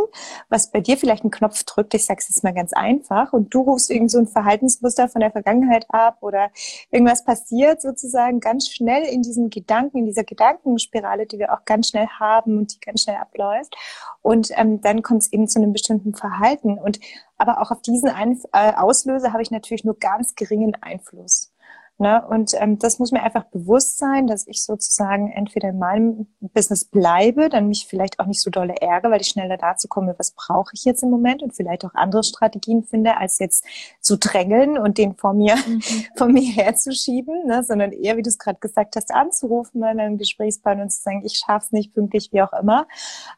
was 0.49 0.71
bei 0.71 0.81
dir 0.81 0.97
vielleicht 0.97 1.25
einen 1.25 1.31
Knopf 1.31 1.63
drückt. 1.65 1.95
Ich 1.95 2.07
sage 2.07 2.21
es 2.21 2.29
jetzt 2.29 2.45
mal 2.45 2.55
ganz 2.55 2.73
einfach 2.73 3.33
und 3.33 3.53
du 3.55 3.63
rufst 3.63 3.91
irgend 3.91 4.11
so 4.11 4.19
ein 4.19 4.27
Verhaltensmuster 4.27 5.09
von 5.09 5.21
der 5.21 5.31
Vergangenheit 5.31 5.87
ab 5.89 6.19
oder 6.21 6.51
irgendwas 6.91 7.25
passiert 7.25 7.81
sozusagen 7.83 8.41
ganz 8.41 8.69
schnell 8.69 9.05
in 9.05 9.23
diesem 9.23 9.51
Gedanken, 9.51 9.99
in 9.99 10.07
dieser 10.07 10.25
Gedankenspirale, 10.25 11.27
die 11.27 11.39
wir 11.39 11.53
auch 11.53 11.65
ganz 11.65 11.89
schnell 11.89 12.07
haben 12.19 12.59
und 12.59 12.75
die 12.75 12.81
ganz 12.81 13.03
schnell 13.03 13.17
abläuft. 13.17 13.77
Und 14.23 14.51
ähm, 14.57 14.81
dann 14.81 15.03
kommt 15.03 15.23
es 15.23 15.33
eben 15.33 15.49
zu 15.49 15.59
einem 15.59 15.73
bestimmten 15.73 16.15
Verhalten. 16.15 16.79
Und 16.79 16.99
aber 17.37 17.61
auch 17.61 17.71
auf 17.71 17.83
diesen 17.83 18.09
Einf 18.09 18.45
äh, 18.53 18.73
Auslöser 18.75 19.33
habe 19.33 19.43
ich 19.43 19.51
natürlich 19.51 19.85
nur 19.85 19.99
ganz 19.99 20.35
geringen 20.35 20.77
Einfluss. 20.81 21.54
Ne? 21.99 22.25
Und 22.29 22.55
ähm, 22.59 22.81
das 22.81 22.99
muss 22.99 23.13
mir 23.13 23.23
einfach 23.23 23.45
bewusst 23.45 23.99
sein, 23.99 24.27
dass 24.27 24.49
ich 24.49 24.65
sozusagen 24.65 25.31
entweder 25.31 25.69
in 25.69 25.79
meinem 25.79 26.27
Business 26.41 26.85
bleibe, 26.85 27.49
dann 27.49 27.69
mich 27.69 27.87
vielleicht 27.89 28.19
auch 28.19 28.27
nicht 28.27 28.41
so 28.41 28.51
dolle 28.51 28.75
ärgere, 28.81 29.13
weil 29.13 29.21
ich 29.21 29.29
schneller 29.29 29.57
dazu 29.57 29.87
komme, 29.87 30.17
was 30.19 30.33
brauche 30.33 30.73
ich 30.75 30.85
jetzt 30.85 31.05
im 31.05 31.11
Moment 31.11 31.45
und 31.45 31.55
vielleicht 31.55 31.85
auch 31.85 31.95
andere 31.95 32.25
Strategien 32.25 32.83
finde, 32.83 33.17
als 33.17 33.39
jetzt 33.39 33.65
zu 34.01 34.19
drängeln 34.19 34.77
und 34.77 34.99
den 34.99 35.15
vor 35.15 35.35
mir, 35.35 35.55
mhm. 35.55 35.83
vor 36.17 36.27
mir 36.27 36.43
herzuschieben, 36.43 37.47
ne? 37.47 37.63
sondern 37.63 37.93
eher, 37.93 38.17
wie 38.17 38.23
du 38.23 38.29
es 38.29 38.41
gerade 38.41 38.59
gesagt 38.59 38.97
hast, 38.97 39.15
anzurufen 39.15 39.81
bei 39.81 39.95
meinem 39.95 40.19
Gesprächspartner 40.19 40.83
und 40.83 40.91
zu 40.91 41.01
sagen, 41.01 41.23
ich 41.25 41.39
schaff's 41.39 41.71
nicht 41.71 41.95
pünktlich, 41.95 42.31
wie 42.33 42.43
auch 42.43 42.53
immer. 42.55 42.89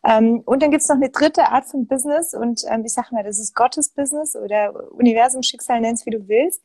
Ähm, 0.03 0.43
und 0.47 0.63
dann 0.63 0.71
gibt's 0.71 0.89
noch 0.89 0.97
eine 0.97 1.11
dritte 1.11 1.49
Art 1.49 1.67
von 1.67 1.87
Business 1.87 2.33
und 2.33 2.63
ähm, 2.71 2.87
ich 2.87 2.95
sage 2.95 3.09
mal, 3.11 3.23
das 3.23 3.39
ist 3.39 3.55
Gottes 3.55 3.91
Business 3.91 4.35
oder 4.35 4.73
Universum, 4.93 5.43
Schicksal, 5.43 5.83
nenn's 5.83 6.07
wie 6.07 6.11
du 6.11 6.27
willst. 6.27 6.63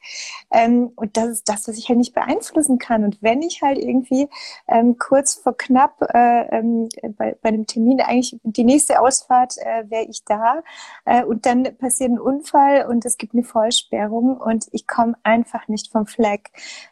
Ähm, 0.51 0.93
und 0.95 1.17
das 1.17 1.27
ist 1.27 1.49
das, 1.49 1.67
was 1.67 1.77
ich 1.77 1.80
ich 1.81 1.89
halt 1.89 1.97
nicht 1.97 2.13
beeinflussen 2.13 2.77
kann. 2.77 3.03
Und 3.03 3.21
wenn 3.21 3.41
ich 3.41 3.61
halt 3.61 3.77
irgendwie 3.77 4.29
ähm, 4.67 4.97
kurz 4.97 5.35
vor 5.35 5.55
knapp 5.57 6.01
äh, 6.13 6.57
ähm, 6.57 6.89
bei, 7.17 7.35
bei 7.41 7.49
einem 7.49 7.67
Termin 7.67 8.01
eigentlich 8.01 8.39
die 8.43 8.63
nächste 8.63 8.99
Ausfahrt 8.99 9.55
äh, 9.57 9.89
wäre 9.89 10.05
ich 10.05 10.23
da 10.25 10.63
äh, 11.05 11.23
und 11.23 11.45
dann 11.45 11.63
passiert 11.77 12.11
ein 12.11 12.19
Unfall 12.19 12.85
und 12.87 13.05
es 13.05 13.17
gibt 13.17 13.33
eine 13.33 13.43
Vollsperrung 13.43 14.37
und 14.37 14.67
ich 14.71 14.87
komme 14.87 15.15
einfach 15.23 15.67
nicht 15.67 15.91
vom 15.91 16.05
Fleck, 16.05 16.51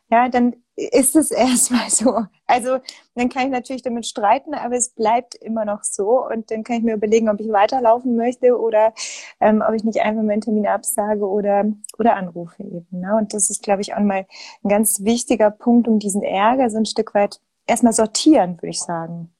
ja, 0.10 0.30
dann 0.30 0.56
ist 0.80 1.16
es 1.16 1.32
erstmal 1.32 1.90
so. 1.90 2.26
Also 2.48 2.80
dann 3.16 3.30
kann 3.30 3.44
ich 3.44 3.52
natürlich 3.52 3.82
damit 3.82 4.06
streiten, 4.06 4.54
aber 4.54 4.76
es 4.76 4.90
bleibt 4.90 5.36
immer 5.36 5.66
noch 5.66 5.84
so. 5.84 6.26
Und 6.26 6.52
dann 6.52 6.64
kann 6.64 6.78
ich 6.78 6.84
mir 6.84 6.96
überlegen, 6.96 7.30
ob 7.30 7.40
ich 7.40 7.52
weiterlaufen 7.52 8.16
möchte 8.16 8.60
oder 8.60 8.94
ähm, 9.40 9.64
ob 9.68 9.74
ich 9.76 9.84
nicht 9.84 10.02
einfach 10.02 10.24
meinen 10.24 10.42
Termin 10.42 10.68
absage 10.68 11.28
oder, 11.28 11.66
oder 11.98 12.16
anrufe 12.16 12.64
eben. 12.64 12.88
Ne? 12.92 13.16
Und 13.16 13.34
das 13.34 13.50
ist, 13.50 13.64
glaube 13.64 13.82
ich, 13.82 13.94
auch 13.94 14.00
mal 14.00 14.26
ein 14.64 14.70
ganz 14.70 15.04
wichtiger 15.04 15.52
Punkt, 15.52 15.88
um 15.88 16.00
diesen 16.00 16.24
Ärger 16.24 16.70
so 16.70 16.78
ein 16.78 16.86
Stück 16.86 17.14
weit 17.14 17.40
erstmal 17.68 17.94
sortieren, 17.94 18.58
würde 18.58 18.70
ich 18.70 18.80
sagen. 18.80 19.32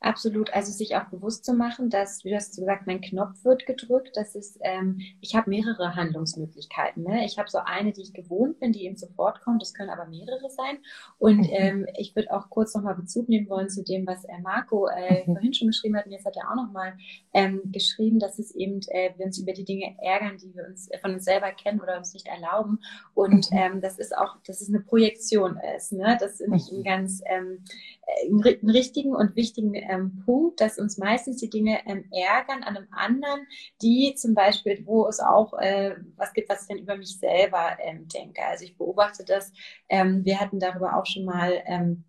Absolut, 0.00 0.54
also 0.54 0.70
sich 0.70 0.94
auch 0.94 1.06
bewusst 1.06 1.44
zu 1.44 1.54
machen, 1.54 1.90
dass, 1.90 2.24
wie 2.24 2.30
du 2.30 2.36
hast 2.36 2.54
gesagt, 2.54 2.86
mein 2.86 3.00
Knopf 3.00 3.44
wird 3.44 3.66
gedrückt. 3.66 4.12
Das 4.14 4.36
ist, 4.36 4.56
ähm, 4.62 5.00
ich 5.20 5.34
habe 5.34 5.50
mehrere 5.50 5.96
Handlungsmöglichkeiten. 5.96 7.02
Ne? 7.02 7.24
Ich 7.24 7.36
habe 7.36 7.50
so 7.50 7.58
eine, 7.58 7.90
die 7.90 8.02
ich 8.02 8.12
gewohnt 8.12 8.60
bin, 8.60 8.70
die 8.70 8.84
eben 8.84 8.96
sofort 8.96 9.40
kommt. 9.40 9.60
Das 9.60 9.74
können 9.74 9.90
aber 9.90 10.06
mehrere 10.06 10.50
sein. 10.50 10.78
Und 11.18 11.38
mhm. 11.38 11.48
ähm, 11.50 11.86
ich 11.96 12.14
würde 12.14 12.32
auch 12.32 12.48
kurz 12.48 12.76
nochmal 12.76 12.94
Bezug 12.94 13.28
nehmen 13.28 13.48
wollen 13.48 13.68
zu 13.68 13.82
dem, 13.82 14.06
was 14.06 14.24
äh, 14.24 14.38
Marco 14.40 14.86
äh, 14.86 15.24
mhm. 15.26 15.32
vorhin 15.32 15.52
schon 15.52 15.68
geschrieben 15.68 15.96
hat. 15.96 16.06
Und 16.06 16.12
jetzt 16.12 16.26
hat 16.26 16.36
er 16.36 16.48
auch 16.48 16.56
nochmal 16.56 16.96
ähm, 17.34 17.62
geschrieben, 17.72 18.20
dass 18.20 18.38
es 18.38 18.54
eben, 18.54 18.78
äh, 18.90 19.10
wir 19.16 19.26
uns 19.26 19.38
über 19.38 19.52
die 19.52 19.64
Dinge 19.64 19.96
ärgern, 20.00 20.38
die 20.38 20.54
wir 20.54 20.64
uns 20.64 20.88
äh, 20.92 20.98
von 20.98 21.14
uns 21.14 21.24
selber 21.24 21.50
kennen 21.50 21.80
oder 21.80 21.98
uns 21.98 22.14
nicht 22.14 22.28
erlauben. 22.28 22.78
Und 23.14 23.50
mhm. 23.50 23.58
ähm, 23.58 23.80
das 23.80 23.98
ist 23.98 24.16
auch, 24.16 24.36
dass 24.46 24.60
es 24.60 24.68
eine 24.68 24.80
Projektion 24.80 25.58
ist. 25.76 25.92
Ne? 25.92 26.16
Das 26.20 26.40
ist 26.40 26.48
nicht 26.48 26.70
ein 26.70 26.84
ganz 26.84 27.20
ähm, 27.26 27.64
äh, 28.06 28.28
einen 28.28 28.70
richtigen 28.70 29.14
und 29.14 29.34
wichtigen 29.34 29.74
ähm, 29.88 30.22
Punkt, 30.24 30.60
dass 30.60 30.78
uns 30.78 30.98
meistens 30.98 31.38
die 31.38 31.50
Dinge 31.50 31.80
ähm, 31.86 32.04
ärgern 32.12 32.62
an 32.62 32.76
einem 32.76 32.88
anderen, 32.90 33.46
die 33.82 34.14
zum 34.14 34.34
Beispiel, 34.34 34.82
wo 34.86 35.06
es 35.06 35.20
auch 35.20 35.54
äh, 35.54 35.96
was 36.16 36.32
gibt, 36.32 36.48
was 36.48 36.62
ich 36.62 36.68
dann 36.68 36.78
über 36.78 36.96
mich 36.96 37.18
selber 37.18 37.76
ähm, 37.80 38.06
denke. 38.08 38.44
Also 38.44 38.64
ich 38.64 38.76
beobachte 38.76 39.24
das. 39.24 39.52
Ähm, 39.88 40.24
wir 40.24 40.40
hatten 40.40 40.60
darüber 40.60 40.96
auch 40.96 41.06
schon 41.06 41.24
mal 41.24 41.62
ähm, 41.66 42.04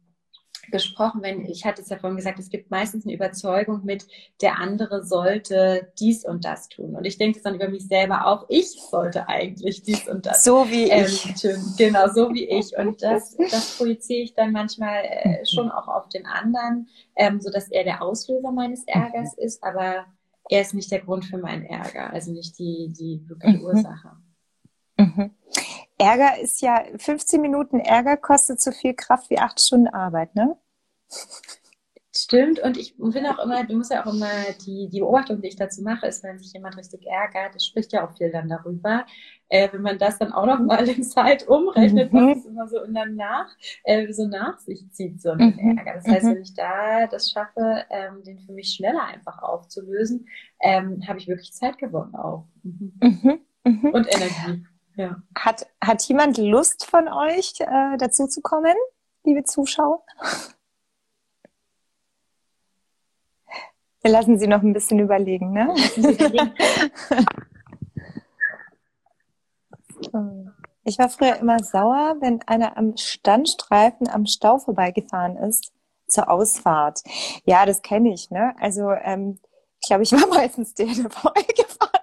gesprochen, 0.71 1.21
wenn 1.21 1.45
ich 1.45 1.65
hatte 1.65 1.81
es 1.81 1.89
ja 1.89 1.97
vorhin 1.97 2.17
gesagt, 2.17 2.39
es 2.39 2.49
gibt 2.49 2.71
meistens 2.71 3.05
eine 3.05 3.13
Überzeugung 3.13 3.81
mit, 3.83 4.07
der 4.41 4.59
andere 4.59 5.03
sollte 5.03 5.91
dies 5.99 6.25
und 6.25 6.45
das 6.45 6.69
tun. 6.69 6.95
Und 6.95 7.05
ich 7.05 7.17
denke 7.17 7.41
dann 7.43 7.55
über 7.55 7.69
mich 7.69 7.87
selber 7.87 8.27
auch, 8.27 8.45
ich 8.49 8.71
sollte 8.71 9.27
eigentlich 9.27 9.83
dies 9.83 10.07
und 10.07 10.25
das. 10.25 10.43
So 10.43 10.69
wie 10.69 10.89
ähm, 10.89 11.05
ich. 11.05 11.33
Genau, 11.77 12.07
so 12.07 12.33
wie 12.33 12.45
ich. 12.45 12.77
Und 12.77 13.01
das, 13.01 13.35
das 13.37 13.77
projiziere 13.77 14.21
ich 14.21 14.33
dann 14.33 14.51
manchmal 14.51 15.03
äh, 15.03 15.45
schon 15.45 15.69
auch 15.71 15.87
auf 15.87 16.09
den 16.09 16.25
anderen, 16.25 16.87
ähm, 17.15 17.41
so 17.41 17.49
dass 17.49 17.69
er 17.69 17.83
der 17.83 18.01
Auslöser 18.01 18.51
meines 18.51 18.83
Ärgers 18.85 19.35
mhm. 19.37 19.43
ist, 19.43 19.63
aber 19.63 20.05
er 20.49 20.61
ist 20.61 20.73
nicht 20.73 20.91
der 20.91 21.01
Grund 21.01 21.25
für 21.25 21.37
meinen 21.37 21.65
Ärger, 21.65 22.11
also 22.11 22.31
nicht 22.31 22.57
die, 22.57 22.91
die 22.91 23.23
wirkliche 23.27 23.57
mhm. 23.57 23.63
Ursache. 23.63 24.11
Mhm. 24.97 25.31
Ärger 25.99 26.39
ist 26.39 26.61
ja, 26.61 26.83
15 26.97 27.41
Minuten 27.41 27.79
Ärger 27.79 28.17
kostet 28.17 28.61
so 28.61 28.71
viel 28.71 28.95
Kraft 28.95 29.29
wie 29.29 29.37
acht 29.37 29.61
Stunden 29.61 29.87
Arbeit, 29.87 30.33
ne? 30.33 30.57
Stimmt, 32.15 32.59
und 32.59 32.75
ich 32.77 32.95
finde 32.95 33.29
auch 33.29 33.43
immer, 33.43 33.63
du 33.65 33.77
musst 33.77 33.91
ja 33.91 34.03
auch 34.03 34.11
immer, 34.11 34.31
die, 34.65 34.89
die 34.89 34.99
Beobachtung, 34.99 35.41
die 35.41 35.49
ich 35.49 35.55
dazu 35.55 35.83
mache, 35.83 36.07
ist, 36.07 36.23
wenn 36.23 36.39
sich 36.39 36.51
jemand 36.53 36.75
richtig 36.75 37.05
ärgert, 37.05 37.53
das 37.53 37.65
spricht 37.65 37.93
ja 37.93 38.07
auch 38.07 38.17
viel 38.17 38.31
dann 38.31 38.49
darüber. 38.49 39.05
Äh, 39.47 39.69
wenn 39.71 39.83
man 39.83 39.99
das 39.99 40.17
dann 40.17 40.33
auch 40.33 40.45
noch 40.47 40.59
mal 40.59 40.87
in 40.89 41.03
Zeit 41.03 41.47
umrechnet, 41.47 42.11
mhm. 42.11 42.17
was 42.17 42.37
es 42.39 42.45
immer 42.45 42.67
so 42.67 42.81
in 42.81 42.95
der 42.95 43.05
Nach, 43.05 43.47
äh, 43.83 44.11
so 44.11 44.25
nach 44.27 44.57
sich 44.57 44.89
zieht, 44.91 45.21
so 45.21 45.31
ein 45.31 45.55
mhm. 45.55 45.77
Ärger. 45.77 45.93
Das 45.95 46.07
heißt, 46.07 46.25
mhm. 46.25 46.29
wenn 46.31 46.41
ich 46.41 46.53
da 46.55 47.07
das 47.07 47.29
schaffe, 47.29 47.85
ähm, 47.91 48.23
den 48.23 48.39
für 48.39 48.53
mich 48.53 48.73
schneller 48.73 49.03
einfach 49.03 49.43
aufzulösen, 49.43 50.27
ähm, 50.61 51.03
habe 51.07 51.19
ich 51.19 51.27
wirklich 51.27 51.53
Zeit 51.53 51.77
gewonnen 51.77 52.15
auch. 52.15 52.47
Mhm. 52.63 52.93
Mhm. 53.01 53.39
Mhm. 53.65 53.89
Und 53.91 54.07
Energie. 54.15 54.65
Ja. 54.99 55.15
Hat, 55.33 55.65
hat 55.79 56.03
jemand 56.09 56.37
Lust 56.37 56.85
von 56.85 57.07
euch, 57.07 57.53
äh, 57.61 57.97
dazu 57.97 58.27
zu 58.27 58.41
kommen, 58.41 58.75
liebe 59.23 59.45
Zuschauer? 59.45 60.03
Wir 64.01 64.11
lassen 64.11 64.37
Sie 64.37 64.47
noch 64.47 64.61
ein 64.61 64.73
bisschen 64.73 64.99
überlegen, 64.99 65.53
ne? 65.53 65.73
ich 70.83 70.99
war 70.99 71.07
früher 71.07 71.37
immer 71.37 71.63
sauer, 71.63 72.17
wenn 72.19 72.41
einer 72.41 72.75
am 72.75 72.97
Standstreifen 72.97 74.09
am 74.09 74.25
Stau 74.25 74.57
vorbeigefahren 74.57 75.37
ist 75.37 75.71
zur 76.07 76.29
Ausfahrt. 76.29 77.03
Ja, 77.45 77.65
das 77.65 77.83
kenne 77.83 78.13
ich, 78.13 78.31
ne? 78.31 78.53
Also 78.59 78.91
ähm, 78.91 79.39
ich 79.79 79.87
glaube, 79.87 80.03
ich 80.03 80.11
war 80.11 80.27
meistens 80.27 80.73
der, 80.73 80.87
der 80.87 81.09
vorbeigefahren. 81.09 81.98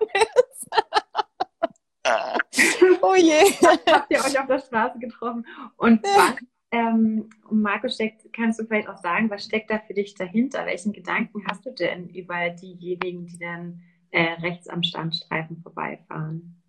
Oh 3.02 3.14
je. 3.14 3.52
Habt 3.92 4.10
ihr 4.10 4.18
euch 4.18 4.38
auf 4.38 4.46
der 4.46 4.58
Straße 4.58 4.98
getroffen? 4.98 5.46
Und 5.76 6.02
was, 6.02 6.36
ähm, 6.72 7.28
Marco, 7.50 7.88
steckt, 7.88 8.32
kannst 8.32 8.58
du 8.58 8.64
vielleicht 8.64 8.88
auch 8.88 8.98
sagen, 8.98 9.30
was 9.30 9.44
steckt 9.44 9.70
da 9.70 9.78
für 9.78 9.94
dich 9.94 10.14
dahinter? 10.14 10.66
Welchen 10.66 10.92
Gedanken 10.92 11.44
hast 11.48 11.64
du 11.64 11.70
denn 11.72 12.08
über 12.08 12.50
diejenigen, 12.50 13.26
die 13.26 13.38
dann 13.38 13.82
äh, 14.10 14.32
rechts 14.40 14.68
am 14.68 14.82
Standstreifen 14.82 15.58
vorbeifahren? 15.62 16.62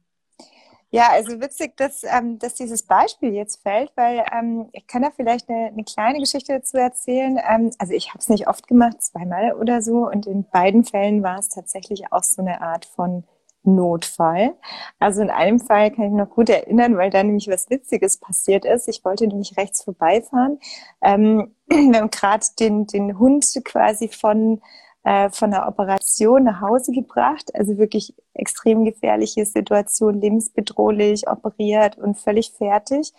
Ja, 0.90 1.10
also 1.12 1.42
witzig, 1.42 1.76
dass, 1.76 2.04
ähm, 2.04 2.40
dass 2.40 2.56
dieses 2.56 2.84
Beispiel 2.84 3.34
jetzt 3.34 3.62
fällt, 3.62 3.92
weil 3.96 4.24
ähm, 4.32 4.70
ich 4.72 4.88
kann 4.88 5.02
da 5.02 5.12
vielleicht 5.12 5.50
eine, 5.50 5.68
eine 5.68 5.84
kleine 5.84 6.20
Geschichte 6.20 6.54
dazu 6.54 6.78
erzählen. 6.78 7.38
Ähm, 7.46 7.72
also 7.78 7.94
ich 7.94 8.10
habe 8.10 8.20
es 8.20 8.30
nicht 8.30 8.48
oft 8.48 8.68
gemacht, 8.68 9.02
zweimal 9.04 9.54
oder 9.54 9.82
so, 9.82 10.08
und 10.10 10.28
in 10.28 10.46
beiden 10.50 10.86
Fällen 10.86 11.24
war 11.24 11.40
es 11.40 11.50
tatsächlich 11.50 12.14
auch 12.14 12.24
so 12.24 12.42
eine 12.42 12.62
Art 12.62 12.86
von 12.86 13.26
Notfall. 13.68 14.56
Also 15.00 15.22
in 15.22 15.30
einem 15.30 15.60
Fall 15.60 15.92
kann 15.92 16.06
ich 16.06 16.12
noch 16.12 16.30
gut 16.30 16.50
erinnern, 16.50 16.98
weil 16.98 17.10
da 17.10 17.22
nämlich 17.22 17.48
was 17.48 17.70
Witziges 17.70 18.18
passiert 18.18 18.66
ist. 18.66 18.88
Ich 18.88 19.04
wollte 19.06 19.28
nämlich 19.28 19.58
rechts 19.58 19.84
vorbeifahren. 19.84 20.60
Ähm, 21.02 21.54
wir 21.68 22.00
haben 22.00 22.10
gerade 22.10 22.46
den, 22.60 22.88
den 22.88 23.20
Hund 23.20 23.46
quasi 23.66 24.08
von, 24.08 24.62
äh, 25.04 25.30
von 25.30 25.52
der 25.52 25.68
Operation 25.68 26.46
nach 26.46 26.62
Hause 26.62 26.92
gebracht. 26.94 27.54
Also 27.54 27.78
wirklich 27.78 28.16
extrem 28.34 28.86
gefährliche 28.86 29.46
Situation, 29.46 30.22
lebensbedrohlich, 30.22 31.30
operiert 31.30 31.98
und 31.98 32.18
völlig 32.18 32.54
fertig. 32.58 33.14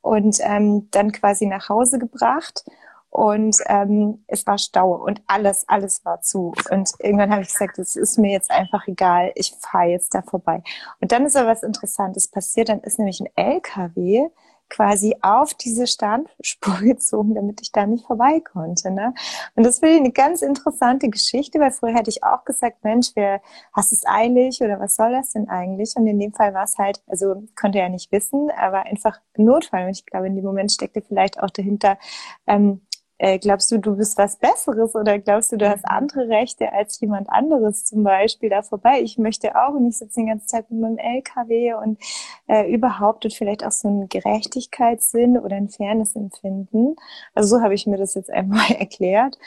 Und 0.00 0.38
ähm, 0.42 0.88
dann 0.90 1.12
quasi 1.12 1.46
nach 1.46 1.68
Hause 1.68 1.98
gebracht 1.98 2.64
und 3.12 3.58
ähm, 3.66 4.24
es 4.26 4.46
war 4.46 4.56
Stau 4.56 4.94
und 4.94 5.20
alles, 5.26 5.68
alles 5.68 6.02
war 6.02 6.22
zu. 6.22 6.54
Und 6.70 6.92
irgendwann 6.98 7.30
habe 7.30 7.42
ich 7.42 7.48
gesagt, 7.48 7.78
es 7.78 7.94
ist 7.94 8.16
mir 8.16 8.32
jetzt 8.32 8.50
einfach 8.50 8.88
egal, 8.88 9.32
ich 9.34 9.52
fahre 9.60 9.90
jetzt 9.90 10.14
da 10.14 10.22
vorbei. 10.22 10.62
Und 10.98 11.12
dann 11.12 11.26
ist 11.26 11.36
aber 11.36 11.50
was 11.50 11.62
Interessantes 11.62 12.28
passiert, 12.28 12.70
dann 12.70 12.80
ist 12.80 12.98
nämlich 12.98 13.20
ein 13.20 13.28
LKW 13.36 14.30
quasi 14.70 15.14
auf 15.20 15.52
diese 15.52 15.86
Standspur 15.86 16.78
gezogen, 16.80 17.34
damit 17.34 17.60
ich 17.60 17.70
da 17.70 17.84
nicht 17.84 18.06
vorbei 18.06 18.40
konnte. 18.40 18.90
Ne? 18.90 19.12
Und 19.56 19.64
das 19.64 19.80
finde 19.80 19.96
ich 19.96 20.00
eine 20.00 20.12
ganz 20.12 20.40
interessante 20.40 21.10
Geschichte, 21.10 21.60
weil 21.60 21.70
früher 21.70 21.94
hätte 21.94 22.08
ich 22.08 22.24
auch 22.24 22.46
gesagt, 22.46 22.82
Mensch, 22.82 23.10
wer 23.14 23.42
hast 23.74 23.92
es 23.92 24.06
eilig 24.06 24.62
oder 24.62 24.80
was 24.80 24.96
soll 24.96 25.12
das 25.12 25.32
denn 25.32 25.50
eigentlich? 25.50 25.92
Und 25.96 26.06
in 26.06 26.18
dem 26.18 26.32
Fall 26.32 26.54
war 26.54 26.64
es 26.64 26.78
halt, 26.78 27.02
also 27.08 27.42
konnte 27.60 27.76
er 27.76 27.84
ja 27.84 27.90
nicht 27.90 28.10
wissen, 28.10 28.50
aber 28.56 28.86
einfach 28.86 29.20
Notfall. 29.36 29.84
Und 29.84 29.90
ich 29.90 30.06
glaube, 30.06 30.28
in 30.28 30.34
dem 30.34 30.46
Moment 30.46 30.72
steckte 30.72 31.02
vielleicht 31.02 31.42
auch 31.42 31.50
dahinter, 31.50 31.98
ähm, 32.46 32.80
äh, 33.22 33.38
glaubst 33.38 33.70
du, 33.70 33.78
du 33.78 33.94
bist 33.94 34.18
was 34.18 34.36
Besseres 34.36 34.96
oder 34.96 35.16
glaubst 35.20 35.52
du, 35.52 35.56
du 35.56 35.70
hast 35.70 35.84
andere 35.84 36.28
Rechte 36.28 36.72
als 36.72 36.98
jemand 37.00 37.30
anderes 37.30 37.84
zum 37.84 38.02
Beispiel 38.02 38.50
da 38.50 38.62
vorbei? 38.62 39.00
Ich 39.00 39.16
möchte 39.16 39.54
auch 39.54 39.74
und 39.74 39.86
ich 39.86 39.98
sitze 39.98 40.18
den 40.20 40.26
ganzen 40.26 40.48
Tag 40.48 40.68
mit 40.72 40.80
meinem 40.80 40.98
LKW 40.98 41.74
und 41.74 42.00
äh, 42.48 42.68
überhaupt 42.74 43.24
und 43.24 43.32
vielleicht 43.32 43.64
auch 43.64 43.70
so 43.70 43.86
einen 43.86 44.08
Gerechtigkeitssinn 44.08 45.38
oder 45.38 45.54
ein 45.54 45.68
Fairness-Empfinden. 45.68 46.96
Also 47.32 47.56
so 47.58 47.62
habe 47.62 47.74
ich 47.74 47.86
mir 47.86 47.96
das 47.96 48.14
jetzt 48.14 48.30
einmal 48.30 48.72
erklärt. 48.78 49.38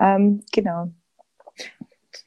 Ähm, 0.00 0.42
genau 0.50 0.88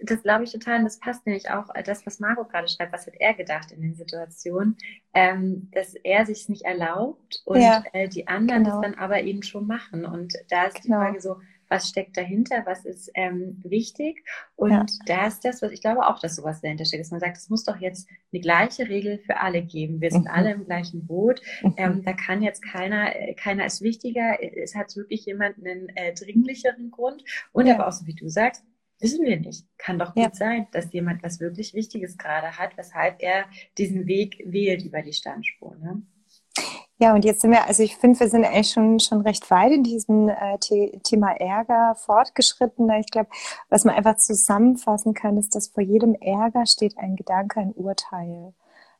das 0.03 0.23
glaube 0.23 0.43
ich 0.43 0.51
total, 0.51 0.79
und 0.79 0.85
das 0.85 0.99
passt 0.99 1.25
nämlich 1.25 1.49
auch 1.49 1.73
äh, 1.73 1.83
das, 1.83 2.05
was 2.05 2.19
Margot 2.19 2.49
gerade 2.49 2.67
schreibt, 2.67 2.93
was 2.93 3.07
hat 3.07 3.15
er 3.19 3.33
gedacht 3.33 3.71
in 3.71 3.81
den 3.81 3.95
Situationen, 3.95 4.77
ähm, 5.13 5.69
dass 5.71 5.93
er 5.95 6.25
sich 6.25 6.49
nicht 6.49 6.63
erlaubt 6.63 7.41
und 7.45 7.61
ja, 7.61 7.83
äh, 7.93 8.07
die 8.07 8.27
anderen 8.27 8.63
genau. 8.63 8.81
das 8.81 8.91
dann 8.91 8.99
aber 8.99 9.21
eben 9.21 9.43
schon 9.43 9.67
machen. 9.67 10.05
Und 10.05 10.33
da 10.49 10.65
ist 10.65 10.81
genau. 10.81 10.99
die 10.99 11.05
Frage 11.05 11.21
so, 11.21 11.37
was 11.71 11.87
steckt 11.87 12.17
dahinter, 12.17 12.63
was 12.65 12.83
ist 12.83 13.09
ähm, 13.13 13.61
wichtig. 13.63 14.25
Und 14.57 14.71
ja. 14.71 14.85
da 15.05 15.27
ist 15.27 15.45
das, 15.45 15.61
was 15.61 15.71
ich 15.71 15.79
glaube 15.79 16.05
auch, 16.05 16.19
dass 16.19 16.35
sowas 16.35 16.59
dahinter 16.59 16.83
steckt, 16.83 17.01
dass 17.01 17.11
man 17.11 17.21
sagt, 17.21 17.37
es 17.37 17.49
muss 17.49 17.63
doch 17.63 17.77
jetzt 17.77 18.09
eine 18.33 18.41
gleiche 18.41 18.89
Regel 18.89 19.19
für 19.19 19.37
alle 19.37 19.61
geben. 19.61 20.01
Wir 20.01 20.11
sind 20.11 20.25
mhm. 20.25 20.31
alle 20.31 20.51
im 20.51 20.65
gleichen 20.65 21.07
Boot. 21.07 21.41
Mhm. 21.63 21.73
Ähm, 21.77 22.03
da 22.03 22.11
kann 22.11 22.41
jetzt 22.41 22.61
keiner, 22.61 23.15
äh, 23.15 23.33
keiner 23.35 23.65
ist 23.65 23.81
wichtiger. 23.81 24.37
Es 24.41 24.75
hat 24.75 24.93
wirklich 24.97 25.25
jemand 25.25 25.65
einen 25.65 25.87
äh, 25.95 26.13
dringlicheren 26.13 26.91
Grund. 26.91 27.23
Und 27.53 27.67
ja. 27.67 27.75
aber 27.75 27.87
auch 27.87 27.93
so 27.93 28.05
wie 28.05 28.15
du 28.15 28.27
sagst, 28.27 28.65
Wissen 29.01 29.25
wir 29.25 29.39
nicht. 29.39 29.65
Kann 29.77 29.99
doch 29.99 30.13
gut 30.13 30.23
ja. 30.23 30.29
sein, 30.33 30.67
dass 30.71 30.93
jemand 30.93 31.23
was 31.23 31.39
wirklich 31.39 31.73
Wichtiges 31.73 32.17
gerade 32.17 32.57
hat, 32.57 32.77
weshalb 32.77 33.21
er 33.21 33.45
diesen 33.77 34.05
Weg 34.05 34.43
wählt 34.45 34.83
über 34.83 35.01
die 35.01 35.13
Standspur. 35.13 35.75
Ne? 35.77 36.03
Ja, 36.99 37.15
und 37.15 37.25
jetzt 37.25 37.41
sind 37.41 37.49
wir, 37.49 37.65
also 37.67 37.81
ich 37.81 37.97
finde, 37.97 38.19
wir 38.19 38.29
sind 38.29 38.45
eigentlich 38.45 38.69
schon, 38.69 38.99
schon 38.99 39.21
recht 39.21 39.49
weit 39.49 39.71
in 39.71 39.81
diesem 39.83 40.29
äh, 40.29 40.59
Thema 40.59 41.31
Ärger 41.31 41.95
fortgeschritten. 41.95 42.87
Ich 42.99 43.09
glaube, 43.09 43.29
was 43.69 43.85
man 43.85 43.95
einfach 43.95 44.17
zusammenfassen 44.17 45.15
kann, 45.15 45.35
ist, 45.37 45.55
dass 45.55 45.69
vor 45.69 45.81
jedem 45.81 46.13
Ärger 46.13 46.67
steht 46.67 46.99
ein 46.99 47.15
Gedanke, 47.15 47.59
ein 47.59 47.71
Urteil. 47.71 48.53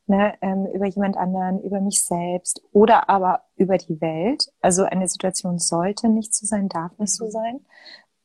ne, 0.06 0.34
ähm, 0.42 0.66
über 0.74 0.86
jemand 0.86 1.16
anderen, 1.16 1.62
über 1.62 1.80
mich 1.80 2.02
selbst 2.02 2.62
oder 2.72 3.08
aber 3.08 3.42
über 3.56 3.78
die 3.78 4.00
Welt. 4.00 4.52
Also 4.60 4.82
eine 4.82 5.06
Situation 5.08 5.58
sollte 5.58 6.08
nicht 6.08 6.34
so 6.34 6.44
sein, 6.44 6.68
darf 6.68 6.98
nicht 6.98 7.14
so 7.14 7.26
mhm. 7.26 7.30
sein. 7.30 7.60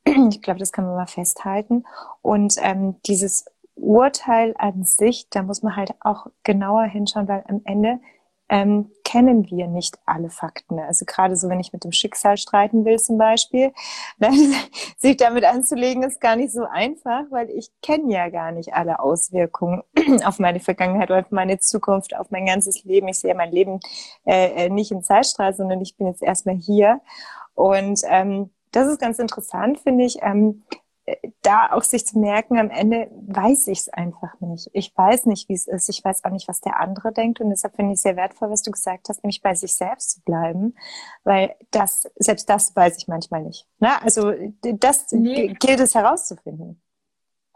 Ich 0.30 0.42
glaube, 0.42 0.58
das 0.58 0.72
kann 0.72 0.86
man 0.86 0.94
mal 0.94 1.06
festhalten. 1.06 1.84
Und 2.22 2.54
ähm, 2.60 2.96
dieses 3.06 3.46
Urteil 3.74 4.54
an 4.58 4.84
sich, 4.84 5.28
da 5.30 5.42
muss 5.42 5.62
man 5.62 5.76
halt 5.76 5.94
auch 6.00 6.26
genauer 6.42 6.84
hinschauen, 6.84 7.28
weil 7.28 7.44
am 7.48 7.60
Ende 7.64 8.00
ähm, 8.50 8.90
kennen 9.04 9.50
wir 9.50 9.66
nicht 9.66 9.98
alle 10.06 10.30
Fakten. 10.30 10.78
Also 10.78 11.04
gerade 11.04 11.36
so, 11.36 11.50
wenn 11.50 11.60
ich 11.60 11.72
mit 11.72 11.84
dem 11.84 11.92
Schicksal 11.92 12.38
streiten 12.38 12.84
will 12.86 12.98
zum 12.98 13.18
Beispiel, 13.18 13.72
dann, 14.18 14.34
sich 14.96 15.16
damit 15.18 15.44
anzulegen, 15.44 16.02
ist 16.02 16.20
gar 16.20 16.36
nicht 16.36 16.52
so 16.52 16.64
einfach, 16.64 17.24
weil 17.30 17.50
ich 17.50 17.70
kenne 17.82 18.12
ja 18.12 18.30
gar 18.30 18.52
nicht 18.52 18.72
alle 18.74 19.00
Auswirkungen 19.00 19.82
auf 20.24 20.38
meine 20.38 20.60
Vergangenheit 20.60 21.10
oder 21.10 21.20
auf 21.20 21.30
meine 21.30 21.58
Zukunft, 21.58 22.16
auf 22.16 22.30
mein 22.30 22.46
ganzes 22.46 22.84
Leben. 22.84 23.08
Ich 23.08 23.18
sehe 23.18 23.34
mein 23.34 23.52
Leben 23.52 23.80
äh, 24.24 24.66
äh, 24.66 24.70
nicht 24.70 24.92
im 24.92 25.02
Zeitstrahl, 25.02 25.54
sondern 25.54 25.80
ich 25.82 25.96
bin 25.96 26.06
jetzt 26.06 26.22
erstmal 26.22 26.56
hier. 26.56 27.00
Und 27.54 28.00
ähm, 28.08 28.50
das 28.72 28.88
ist 28.88 29.00
ganz 29.00 29.18
interessant, 29.18 29.78
finde 29.80 30.04
ich. 30.04 30.18
Ähm, 30.22 30.62
da 31.42 31.72
auch 31.72 31.82
sich 31.82 32.06
zu 32.06 32.18
merken, 32.18 32.58
am 32.58 32.70
Ende 32.70 33.10
weiß 33.12 33.68
ich 33.68 33.80
es 33.80 33.88
einfach 33.88 34.38
nicht. 34.40 34.68
Ich 34.72 34.92
weiß 34.96 35.26
nicht, 35.26 35.48
wie 35.48 35.54
es 35.54 35.66
ist. 35.66 35.88
Ich 35.88 36.04
weiß 36.04 36.24
auch 36.24 36.30
nicht, 36.30 36.48
was 36.48 36.60
der 36.60 36.80
andere 36.80 37.12
denkt. 37.12 37.40
Und 37.40 37.50
deshalb 37.50 37.76
finde 37.76 37.92
ich 37.92 37.96
es 37.96 38.02
sehr 38.02 38.16
wertvoll, 38.16 38.50
was 38.50 38.62
du 38.62 38.70
gesagt 38.70 39.08
hast, 39.08 39.22
nämlich 39.22 39.42
bei 39.42 39.54
sich 39.54 39.74
selbst 39.74 40.10
zu 40.10 40.22
bleiben. 40.22 40.74
Weil 41.24 41.54
das, 41.70 42.10
selbst 42.16 42.48
das 42.48 42.74
weiß 42.74 42.98
ich 42.98 43.08
manchmal 43.08 43.42
nicht. 43.42 43.66
Na, 43.78 44.02
also 44.02 44.32
das 44.60 45.10
nee. 45.12 45.54
gilt 45.58 45.80
es 45.80 45.94
herauszufinden. 45.94 46.82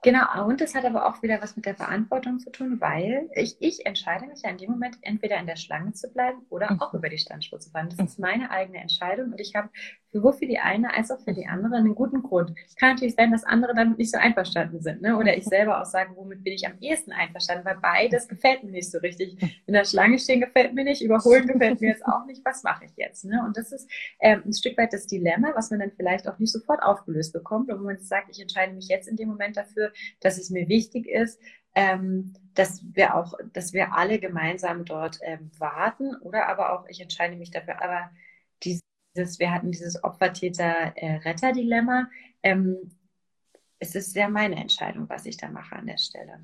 Genau, 0.04 0.48
und 0.48 0.60
es 0.60 0.74
hat 0.74 0.84
aber 0.84 1.06
auch 1.06 1.22
wieder 1.22 1.40
was 1.40 1.54
mit 1.54 1.64
der 1.64 1.76
Verantwortung 1.76 2.40
zu 2.40 2.50
tun, 2.50 2.80
weil 2.80 3.30
ich, 3.36 3.56
ich 3.60 3.86
entscheide 3.86 4.26
mich 4.26 4.42
ja 4.42 4.50
in 4.50 4.58
dem 4.58 4.72
Moment, 4.72 4.98
entweder 5.02 5.38
in 5.38 5.46
der 5.46 5.54
Schlange 5.54 5.92
zu 5.92 6.12
bleiben 6.12 6.44
oder 6.48 6.76
auch 6.80 6.92
über 6.92 7.08
die 7.08 7.18
Standspur 7.18 7.60
zu 7.60 7.70
fahren. 7.70 7.88
Das 7.88 8.04
ist 8.04 8.18
meine 8.18 8.50
eigene 8.50 8.78
Entscheidung 8.78 9.26
und 9.26 9.40
ich 9.40 9.54
habe 9.54 9.68
sowohl 10.12 10.34
für 10.34 10.46
die 10.46 10.58
eine 10.58 10.94
als 10.94 11.10
auch 11.10 11.20
für 11.20 11.32
die 11.32 11.46
andere 11.46 11.76
einen 11.76 11.94
guten 11.94 12.22
Grund. 12.22 12.52
Kann 12.78 12.90
natürlich 12.90 13.14
sein, 13.14 13.32
dass 13.32 13.44
andere 13.44 13.74
damit 13.74 13.98
nicht 13.98 14.12
so 14.12 14.18
einverstanden 14.18 14.80
sind, 14.80 15.02
ne? 15.02 15.16
Oder 15.16 15.36
ich 15.36 15.44
selber 15.44 15.80
auch 15.80 15.86
sage, 15.86 16.12
womit 16.14 16.44
bin 16.44 16.52
ich 16.52 16.66
am 16.66 16.74
ehesten 16.80 17.12
einverstanden, 17.12 17.64
weil 17.64 17.78
beides 17.80 18.28
gefällt 18.28 18.62
mir 18.62 18.70
nicht 18.70 18.90
so 18.90 18.98
richtig. 18.98 19.36
In 19.66 19.74
der 19.74 19.84
Schlange 19.84 20.18
stehen 20.18 20.40
gefällt 20.40 20.74
mir 20.74 20.84
nicht, 20.84 21.02
überholen 21.02 21.46
gefällt 21.46 21.80
mir 21.80 21.88
jetzt 21.88 22.04
auch 22.04 22.26
nicht. 22.26 22.44
Was 22.44 22.62
mache 22.62 22.84
ich 22.84 22.92
jetzt? 22.96 23.24
Ne? 23.24 23.42
Und 23.44 23.56
das 23.56 23.72
ist 23.72 23.90
ähm, 24.20 24.42
ein 24.44 24.52
Stück 24.52 24.76
weit 24.76 24.92
das 24.92 25.06
Dilemma, 25.06 25.52
was 25.54 25.70
man 25.70 25.80
dann 25.80 25.92
vielleicht 25.92 26.28
auch 26.28 26.38
nicht 26.38 26.52
sofort 26.52 26.82
aufgelöst 26.82 27.32
bekommt, 27.32 27.70
und 27.70 27.80
wo 27.80 27.84
man 27.84 27.98
sagt, 27.98 28.28
ich 28.30 28.40
entscheide 28.40 28.72
mich 28.74 28.88
jetzt 28.88 29.08
in 29.08 29.16
dem 29.16 29.28
Moment 29.28 29.56
dafür, 29.56 29.92
dass 30.20 30.38
es 30.38 30.50
mir 30.50 30.68
wichtig 30.68 31.06
ist, 31.08 31.40
ähm, 31.74 32.34
dass 32.54 32.82
wir 32.92 33.14
auch, 33.14 33.32
dass 33.52 33.72
wir 33.72 33.94
alle 33.94 34.18
gemeinsam 34.18 34.84
dort 34.84 35.20
ähm, 35.22 35.50
warten, 35.58 36.14
oder 36.16 36.48
aber 36.48 36.72
auch, 36.72 36.86
ich 36.88 37.00
entscheide 37.00 37.36
mich 37.36 37.50
dafür, 37.50 37.82
aber 37.82 38.10
dieses, 39.14 39.38
wir 39.38 39.52
hatten 39.52 39.70
dieses 39.70 40.02
Opfer-Täter-Retter-Dilemma. 40.02 42.08
Ähm, 42.42 42.96
es 43.78 43.94
ist 43.94 44.14
ja 44.14 44.28
meine 44.28 44.56
Entscheidung, 44.56 45.08
was 45.08 45.26
ich 45.26 45.36
da 45.36 45.48
mache 45.48 45.76
an 45.76 45.86
der 45.86 45.98
Stelle. 45.98 46.40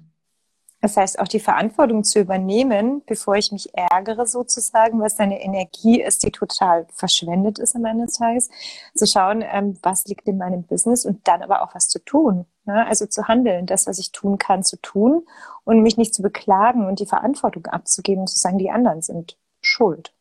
Das 0.80 0.96
heißt, 0.96 1.18
auch 1.18 1.26
die 1.26 1.40
Verantwortung 1.40 2.04
zu 2.04 2.20
übernehmen, 2.20 3.02
bevor 3.04 3.34
ich 3.34 3.50
mich 3.50 3.74
ärgere 3.74 4.26
sozusagen, 4.26 5.00
was 5.00 5.16
deine 5.16 5.42
Energie 5.42 6.00
ist, 6.00 6.22
die 6.22 6.30
total 6.30 6.86
verschwendet 6.92 7.58
ist 7.58 7.74
am 7.74 7.84
Ende 7.84 8.06
des 8.06 8.14
Tages, 8.14 8.48
zu 8.94 9.06
schauen, 9.06 9.42
ähm, 9.42 9.76
was 9.82 10.04
liegt 10.04 10.28
in 10.28 10.38
meinem 10.38 10.62
Business 10.62 11.04
und 11.04 11.26
dann 11.26 11.42
aber 11.42 11.62
auch 11.62 11.74
was 11.74 11.88
zu 11.88 11.98
tun. 12.04 12.46
Ne? 12.64 12.86
Also 12.86 13.06
zu 13.06 13.26
handeln, 13.26 13.66
das, 13.66 13.88
was 13.88 13.98
ich 13.98 14.12
tun 14.12 14.38
kann, 14.38 14.62
zu 14.62 14.80
tun 14.80 15.26
und 15.64 15.82
mich 15.82 15.96
nicht 15.96 16.14
zu 16.14 16.22
beklagen 16.22 16.86
und 16.86 17.00
die 17.00 17.06
Verantwortung 17.06 17.66
abzugeben 17.66 18.20
und 18.20 18.28
zu 18.28 18.38
sagen, 18.38 18.58
die 18.58 18.70
anderen 18.70 19.02
sind 19.02 19.36
schuld. 19.60 20.14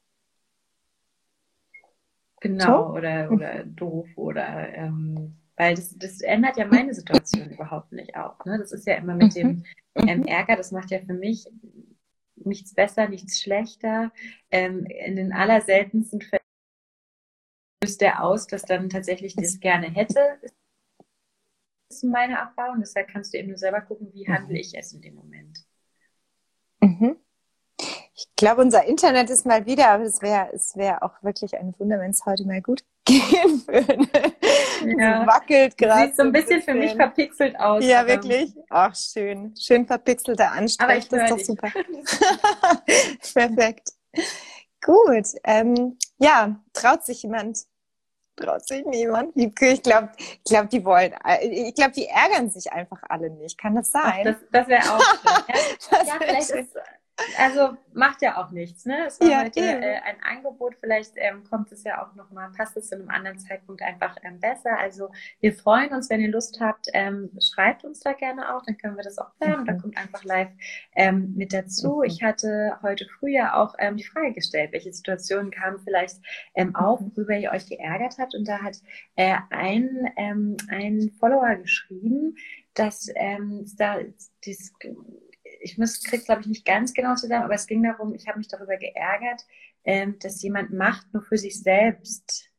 Genau, 2.40 2.90
so? 2.90 2.94
oder, 2.94 3.32
oder 3.32 3.64
doof 3.64 4.08
oder 4.16 4.74
ähm, 4.74 5.36
weil 5.58 5.74
das, 5.74 5.98
das 5.98 6.22
ändert 6.22 6.58
ja 6.58 6.66
meine 6.66 6.94
Situation 6.94 7.50
überhaupt 7.50 7.92
nicht 7.92 8.16
auch. 8.16 8.46
Ne? 8.46 8.60
Das 8.60 8.72
ist 8.72 8.86
ja 8.86 8.96
immer 8.96 9.16
mit 9.16 9.36
dem 9.36 9.64
mhm. 9.96 10.08
ähm, 10.08 10.24
Ärger, 10.26 10.56
das 10.56 10.72
macht 10.72 10.92
ja 10.92 11.00
für 11.00 11.16
mich 11.16 11.48
nichts 12.36 12.76
besser, 12.76 13.10
nichts 13.10 13.42
schlechter. 13.42 14.12
Ähm, 14.52 14.86
in 14.86 15.16
den 15.16 15.34
allerseltensten 15.34 16.22
Fällen 16.22 16.44
löst 17.84 18.02
der 18.02 18.24
aus, 18.24 18.46
dass 18.46 18.62
dann 18.64 18.90
tatsächlich 18.90 19.36
das 19.36 19.60
gerne 19.60 19.90
hätte. 19.90 20.38
Das 21.90 21.98
ist 21.98 22.04
meine 22.04 22.36
Erfahrung. 22.36 22.80
Deshalb 22.80 23.08
kannst 23.08 23.34
du 23.34 23.40
eben 23.40 23.50
nur 23.50 23.58
selber 23.58 23.82
gucken, 23.82 24.14
wie 24.14 24.28
handle 24.28 24.54
mhm. 24.54 24.60
ich 24.60 24.78
es 24.78 24.94
in 24.94 25.02
dem 25.02 25.16
Moment. 25.16 25.66
Mhm. 26.82 27.18
Ich 28.20 28.26
glaube, 28.36 28.62
unser 28.62 28.84
Internet 28.86 29.30
ist 29.30 29.46
mal 29.46 29.68
wieder, 29.68 29.90
aber 29.90 30.04
es 30.04 30.24
wäre 30.24 30.50
es 30.52 30.76
wäre 30.76 31.04
auch 31.04 31.22
wirklich 31.22 31.56
ein 31.56 31.76
Wunder, 31.78 32.00
wenn 32.00 32.10
es 32.10 32.26
heute 32.26 32.46
mal 32.46 32.64
gut 32.64 32.84
gehen 33.06 33.64
würde. 33.68 34.08
Ja. 35.00 35.22
Es 35.22 35.28
wackelt 35.28 35.78
gerade. 35.78 36.08
Sieht 36.08 36.16
so 36.16 36.24
ein 36.24 36.32
bisschen, 36.32 36.58
bisschen, 36.58 36.62
für 36.64 36.74
mich 36.74 36.96
verpixelt 36.96 37.60
aus. 37.60 37.86
Ja, 37.86 38.08
wirklich. 38.08 38.56
Ach, 38.72 38.96
schön. 38.96 39.56
Schön 39.56 39.86
verpixelter 39.86 40.52
Anstrich. 40.52 41.08
das 41.10 41.24
ist 41.24 41.32
doch 41.32 41.40
super. 41.40 41.72
Perfekt. 43.34 43.90
Gut. 44.84 45.28
Ähm, 45.44 46.00
ja, 46.18 46.60
traut 46.74 47.06
sich 47.06 47.22
jemand 47.22 47.68
traut 48.36 48.68
sich 48.68 48.86
niemand. 48.86 49.32
Ich 49.36 49.84
glaube, 49.84 50.12
ich 50.18 50.44
glaube, 50.44 50.68
die 50.68 50.86
wollen, 50.86 51.14
ich 51.42 51.74
glaube, 51.76 51.92
die 51.92 52.06
ärgern 52.06 52.50
sich 52.50 52.72
einfach 52.72 53.02
alle 53.10 53.30
nicht. 53.30 53.58
Kann 53.58 53.76
das 53.76 53.92
sein? 53.92 54.04
Ach, 54.04 54.24
das, 54.24 54.36
das 54.52 54.68
wäre 54.68 54.84
auch 54.84 55.02
schön. 55.02 55.44
Ja, 55.92 56.04
ja 56.04 56.14
vielleicht 56.20 56.50
ist, 56.52 56.76
also 57.38 57.78
macht 57.94 58.22
ja 58.22 58.38
auch 58.38 58.52
nichts, 58.52 58.86
ne? 58.86 59.08
Es 59.08 59.20
war 59.20 59.28
ja, 59.28 59.44
heute 59.44 59.60
äh, 59.60 60.00
ein 60.04 60.18
Angebot, 60.24 60.76
vielleicht 60.80 61.14
ähm, 61.16 61.44
kommt 61.50 61.72
es 61.72 61.84
ja 61.84 62.04
auch 62.04 62.14
nochmal, 62.16 62.52
passt 62.56 62.78
es 62.78 62.90
zu 62.90 62.96
einem 62.96 63.10
anderen 63.10 63.40
Zeitpunkt 63.40 63.82
einfach 63.82 64.16
ähm, 64.24 64.40
besser. 64.40 64.78
Also 64.78 65.10
wir 65.40 65.54
freuen 65.54 65.94
uns, 65.94 66.10
wenn 66.10 66.22
ihr 66.22 66.30
Lust 66.30 66.60
habt, 66.60 66.88
ähm, 66.94 67.32
schreibt 67.40 67.84
uns 67.84 68.02
da 68.02 68.14
gerne 68.14 68.56
auch, 68.56 68.62
dann 68.64 68.78
können 68.78 68.98
wir 68.98 69.04
das 69.04 69.18
auch 69.18 69.32
planen. 69.40 69.62
Mhm. 69.62 69.66
Dann 69.66 69.82
kommt 69.82 69.98
einfach 69.98 70.24
live 70.24 70.50
ähm, 70.96 71.34
mit 71.36 71.54
dazu. 71.54 71.98
Mhm. 71.98 72.04
Ich 72.04 72.22
hatte 72.22 72.78
heute 72.84 73.08
früh 73.20 73.32
ja 73.32 73.56
auch 73.56 73.76
ähm, 73.80 73.98
die 73.98 74.04
Frage 74.04 74.34
gestellt, 74.34 74.72
welche 74.72 74.94
Situationen 74.94 75.52
kamen 75.52 75.80
vielleicht 75.80 76.18
ähm, 76.54 76.76
auf, 76.76 77.00
mhm. 77.00 77.12
worüber 77.16 77.36
ihr 77.36 77.52
euch 77.52 77.68
geärgert 77.68 78.18
habt. 78.20 78.36
Und 78.36 78.48
da 78.48 78.62
hat 78.62 78.78
äh, 79.16 79.36
ein, 79.50 80.12
ähm, 80.18 80.58
ein 80.70 81.12
Follower 81.20 81.56
geschrieben, 81.56 82.36
dass 82.76 83.10
ähm, 83.16 83.66
da 83.76 83.98
dieses 84.46 84.72
ich 85.68 85.78
muss, 85.78 86.02
krieg's 86.04 86.26
glaube 86.26 86.42
ich 86.42 86.48
nicht 86.48 86.66
ganz 86.66 86.94
genau 86.94 87.16
zusammen, 87.16 87.44
aber 87.44 87.56
es 87.56 87.68
ging 87.68 87.84
darum, 87.84 88.14
ich 88.14 88.28
habe 88.28 88.38
mich 88.38 88.48
darüber 88.48 88.78
geärgert, 88.78 89.46
ähm, 89.84 90.18
dass 90.20 90.42
jemand 90.42 90.74
Macht 90.74 91.14
nur 91.14 91.24
für 91.24 91.38
sich 91.38 91.62
selbst 91.62 92.50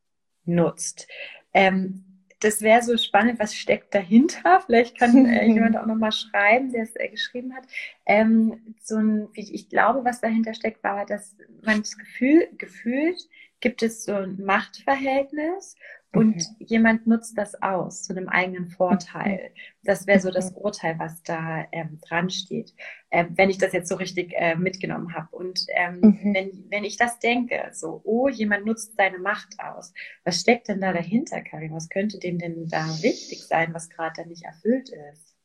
nutzt. 0.45 1.07
Ähm, 1.53 2.05
das 2.39 2.61
wäre 2.61 2.81
so 2.81 2.95
spannend, 2.97 3.39
was 3.39 3.53
steckt 3.53 3.93
dahinter? 3.93 4.61
Vielleicht 4.65 4.97
kann 4.97 5.25
äh, 5.25 5.45
jemand 5.53 5.75
auch 5.77 5.85
nochmal 5.85 6.11
schreiben, 6.11 6.71
der 6.71 6.83
es 6.83 6.95
äh, 6.95 7.09
geschrieben 7.09 7.53
hat. 7.55 7.63
Ähm, 8.05 8.75
so 8.81 8.97
ein, 8.97 9.27
ich 9.33 9.69
glaube, 9.69 10.05
was 10.05 10.21
dahinter 10.21 10.53
steckt, 10.53 10.83
war, 10.83 11.05
dass 11.05 11.35
man 11.63 11.79
das 11.79 11.97
Gefühl, 11.97 12.47
gefühlt 12.57 13.27
gibt 13.59 13.83
es 13.83 14.05
so 14.05 14.13
ein 14.13 14.41
Machtverhältnis 14.43 15.75
und 16.11 16.37
mhm. 16.37 16.65
jemand 16.65 17.05
nutzt 17.05 17.37
das 17.37 17.61
aus 17.61 18.03
zu 18.03 18.13
einem 18.15 18.29
eigenen 18.29 18.67
Vorteil. 18.69 19.51
Das 19.83 20.07
wäre 20.07 20.19
so 20.19 20.31
das 20.31 20.51
mhm. 20.51 20.57
Urteil, 20.57 20.97
was 20.97 21.21
da 21.21 21.65
ähm, 21.71 21.99
dran 22.01 22.31
steht, 22.31 22.73
ähm, 23.11 23.29
wenn 23.35 23.51
ich 23.51 23.59
das 23.59 23.73
jetzt 23.73 23.89
so 23.89 23.95
richtig 23.95 24.33
äh, 24.35 24.55
mitgenommen 24.55 25.13
habe. 25.13 25.27
Und 25.31 25.65
ähm, 25.69 25.99
mhm. 26.01 26.33
wenn, 26.33 26.65
wenn 26.69 26.83
ich 26.83 26.97
das 26.97 27.19
denke, 27.19 27.69
so, 27.73 28.01
oh, 28.03 28.27
jemand 28.27 28.65
nutzt 28.65 28.95
seine 28.97 29.19
Macht 29.19 29.55
aus, 29.59 29.93
was 30.23 30.39
steckt 30.39 30.67
denn 30.67 30.81
da 30.81 30.93
dahinter, 30.93 31.41
Karin? 31.41 31.73
Was 31.73 31.89
könnte 31.89 32.17
dem 32.17 32.39
denn 32.39 32.67
da 32.67 32.87
wichtig 33.01 33.45
sein, 33.45 33.73
was 33.73 33.89
gerade 33.89 34.23
da 34.23 34.25
nicht 34.27 34.43
erfüllt 34.43 34.89
ist? 34.89 35.35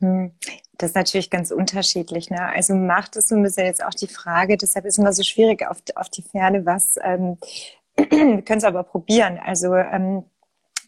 Hm. 0.00 0.32
Das 0.78 0.90
ist 0.90 0.96
natürlich 0.96 1.30
ganz 1.30 1.50
unterschiedlich. 1.50 2.30
Ne? 2.30 2.40
Also 2.40 2.74
Macht 2.74 3.16
ist 3.16 3.28
so 3.28 3.34
ein 3.34 3.42
bisschen 3.42 3.66
jetzt 3.66 3.84
auch 3.84 3.94
die 3.94 4.08
Frage, 4.08 4.56
deshalb 4.56 4.86
ist 4.86 4.94
es 4.94 4.98
immer 4.98 5.12
so 5.12 5.22
schwierig 5.22 5.66
auf, 5.66 5.82
auf 5.94 6.08
die 6.08 6.22
Ferne, 6.22 6.64
was 6.64 6.98
ähm, 7.02 7.38
wir 7.96 8.42
können 8.42 8.58
es 8.58 8.64
aber 8.64 8.82
probieren. 8.82 9.38
Also 9.38 9.74
ähm, 9.74 10.24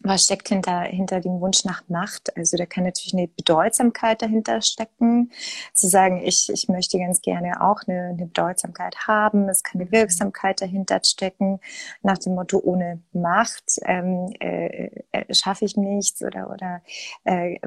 was 0.01 0.23
steckt 0.23 0.47
hinter, 0.47 0.81
hinter 0.83 1.19
dem 1.19 1.41
Wunsch 1.41 1.65
nach 1.65 1.83
Macht? 1.89 2.35
Also 2.37 2.57
da 2.57 2.65
kann 2.65 2.85
natürlich 2.85 3.13
eine 3.13 3.27
Bedeutsamkeit 3.27 4.21
dahinter 4.21 4.61
stecken, 4.61 5.31
zu 5.73 5.87
sagen, 5.87 6.21
ich, 6.23 6.49
ich 6.49 6.69
möchte 6.69 6.97
ganz 6.99 7.21
gerne 7.21 7.61
auch 7.61 7.81
eine, 7.87 8.09
eine 8.09 8.25
Bedeutsamkeit 8.25 8.95
haben. 9.07 9.49
Es 9.49 9.63
kann 9.63 9.81
eine 9.81 9.91
Wirksamkeit 9.91 10.61
dahinter 10.61 11.01
stecken, 11.03 11.59
nach 12.01 12.17
dem 12.17 12.35
Motto, 12.35 12.59
ohne 12.63 13.01
Macht 13.11 13.79
ähm, 13.83 14.33
äh, 14.39 14.89
äh, 15.11 15.33
schaffe 15.33 15.65
ich 15.65 15.75
nichts 15.75 16.23
oder, 16.23 16.49
oder 16.49 16.81
äh, 17.25 17.59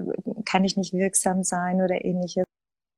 kann 0.44 0.64
ich 0.64 0.76
nicht 0.76 0.92
wirksam 0.92 1.44
sein 1.44 1.82
oder 1.82 2.04
ähnliches. 2.04 2.44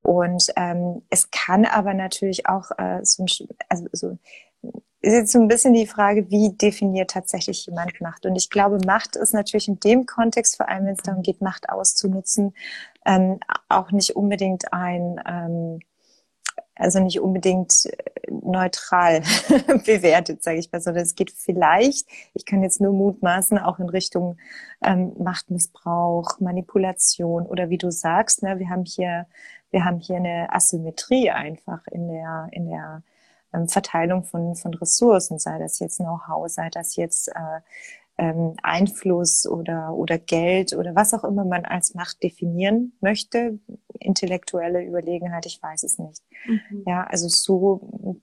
Und 0.03 0.53
ähm, 0.57 1.03
es 1.09 1.31
kann 1.31 1.65
aber 1.65 1.95
natürlich 1.95 2.47
auch 2.47 2.71
äh, 2.79 3.01
so, 3.03 3.25
ein, 3.25 3.49
also 3.69 3.87
so 3.93 4.19
ist 5.05 5.13
jetzt 5.13 5.33
so 5.33 5.39
ein 5.39 5.49
bisschen 5.49 5.75
die 5.75 5.87
Frage, 5.87 6.31
wie 6.31 6.51
definiert 6.51 7.11
tatsächlich 7.11 7.67
jemand 7.67 8.01
Macht? 8.01 8.25
Und 8.25 8.37
ich 8.37 8.49
glaube, 8.49 8.79
Macht 8.87 9.17
ist 9.17 9.35
natürlich 9.35 9.69
in 9.69 9.79
dem 9.81 10.07
Kontext, 10.07 10.57
vor 10.57 10.69
allem 10.69 10.87
wenn 10.87 10.95
es 10.95 11.03
darum 11.03 11.23
geht, 11.23 11.43
Macht 11.43 11.69
auszunutzen, 11.69 12.55
ähm, 13.05 13.39
auch 13.69 13.91
nicht 13.93 14.17
unbedingt 14.17 14.73
ein, 14.73 15.21
ähm, 15.27 15.81
also 16.75 17.01
nicht 17.01 17.21
unbedingt 17.21 17.85
äh, 17.85 18.31
neutral 18.31 19.21
bewertet, 19.85 20.43
sage 20.43 20.59
ich 20.59 20.73
mal, 20.73 20.81
sondern 20.81 21.03
es 21.03 21.15
geht 21.15 21.31
vielleicht, 21.31 22.09
ich 22.33 22.47
kann 22.47 22.63
jetzt 22.63 22.81
nur 22.81 22.95
mutmaßen, 22.95 23.59
auch 23.59 23.79
in 23.79 23.91
Richtung 23.91 24.39
ähm, 24.83 25.13
Machtmissbrauch, 25.19 26.41
Manipulation 26.41 27.47
oder 27.47 27.69
wie 27.69 27.79
du 27.79 27.91
sagst, 27.91 28.43
ne, 28.43 28.59
wir 28.59 28.71
haben 28.71 28.85
hier, 28.85 29.27
wir 29.71 29.85
haben 29.85 29.99
hier 29.99 30.17
eine 30.17 30.49
Asymmetrie 30.51 31.31
einfach 31.31 31.87
in 31.89 32.09
der, 32.09 32.49
in 32.53 32.69
der 32.69 33.03
ähm, 33.55 33.69
Verteilung 33.69 34.25
von, 34.25 34.57
von 34.57 34.75
Ressourcen, 34.75 35.39
sei 35.39 35.59
das 35.59 35.79
jetzt 35.79 35.99
Know-how, 35.99 36.49
sei 36.49 36.69
das 36.71 36.97
jetzt 36.97 37.29
äh, 37.29 37.61
ähm, 38.17 38.55
Einfluss 38.63 39.47
oder, 39.47 39.93
oder 39.95 40.19
Geld 40.19 40.73
oder 40.75 40.95
was 40.95 41.15
auch 41.15 41.25
immer 41.25 41.45
man 41.45 41.65
als 41.65 41.95
Macht 41.95 42.23
definieren 42.23 42.93
möchte, 43.01 43.59
intellektuelle 43.99 44.85
Überlegenheit, 44.85 45.47
ich 45.47 45.61
weiß 45.61 45.83
es 45.83 45.99
nicht. 45.99 46.23
Mhm. 46.47 46.85
Ja, 46.87 47.05
also 47.05 47.29
so 47.29 48.21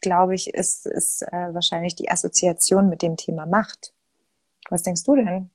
glaube 0.00 0.34
ich, 0.34 0.52
ist, 0.52 0.86
ist 0.86 1.22
äh, 1.22 1.54
wahrscheinlich 1.54 1.94
die 1.94 2.10
Assoziation 2.10 2.88
mit 2.88 3.02
dem 3.02 3.16
Thema 3.16 3.46
Macht. 3.46 3.92
Was 4.68 4.82
denkst 4.82 5.04
du 5.04 5.16
denn? 5.16 5.50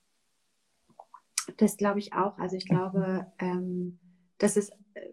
Das 1.58 1.76
glaube 1.76 1.98
ich 1.98 2.12
auch. 2.12 2.38
Also 2.38 2.56
ich 2.56 2.66
glaube, 2.66 3.26
ähm, 3.38 3.98
dass 4.38 4.56
es 4.56 4.70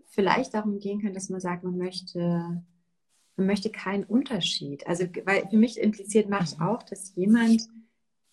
vielleicht 0.08 0.54
darum 0.54 0.80
gehen 0.80 1.02
kann, 1.02 1.14
dass 1.14 1.30
man 1.30 1.40
sagt, 1.40 1.64
man 1.64 1.78
möchte 1.78 2.64
man 3.36 3.48
möchte 3.48 3.70
keinen 3.70 4.04
Unterschied. 4.04 4.86
Also, 4.88 5.06
weil 5.26 5.48
für 5.50 5.58
mich 5.58 5.80
impliziert 5.80 6.30
Macht 6.30 6.60
mhm. 6.60 6.66
auch, 6.66 6.84
dass 6.84 7.16
jemand 7.16 7.68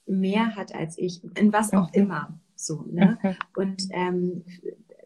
mehr 0.07 0.57
hat 0.57 0.75
als 0.75 0.99
ich, 0.99 1.23
in 1.37 1.53
was 1.53 1.73
auch 1.73 1.93
immer. 1.93 2.39
So, 2.57 2.85
ne? 2.91 3.19
Und 3.57 3.89
ähm, 3.91 4.45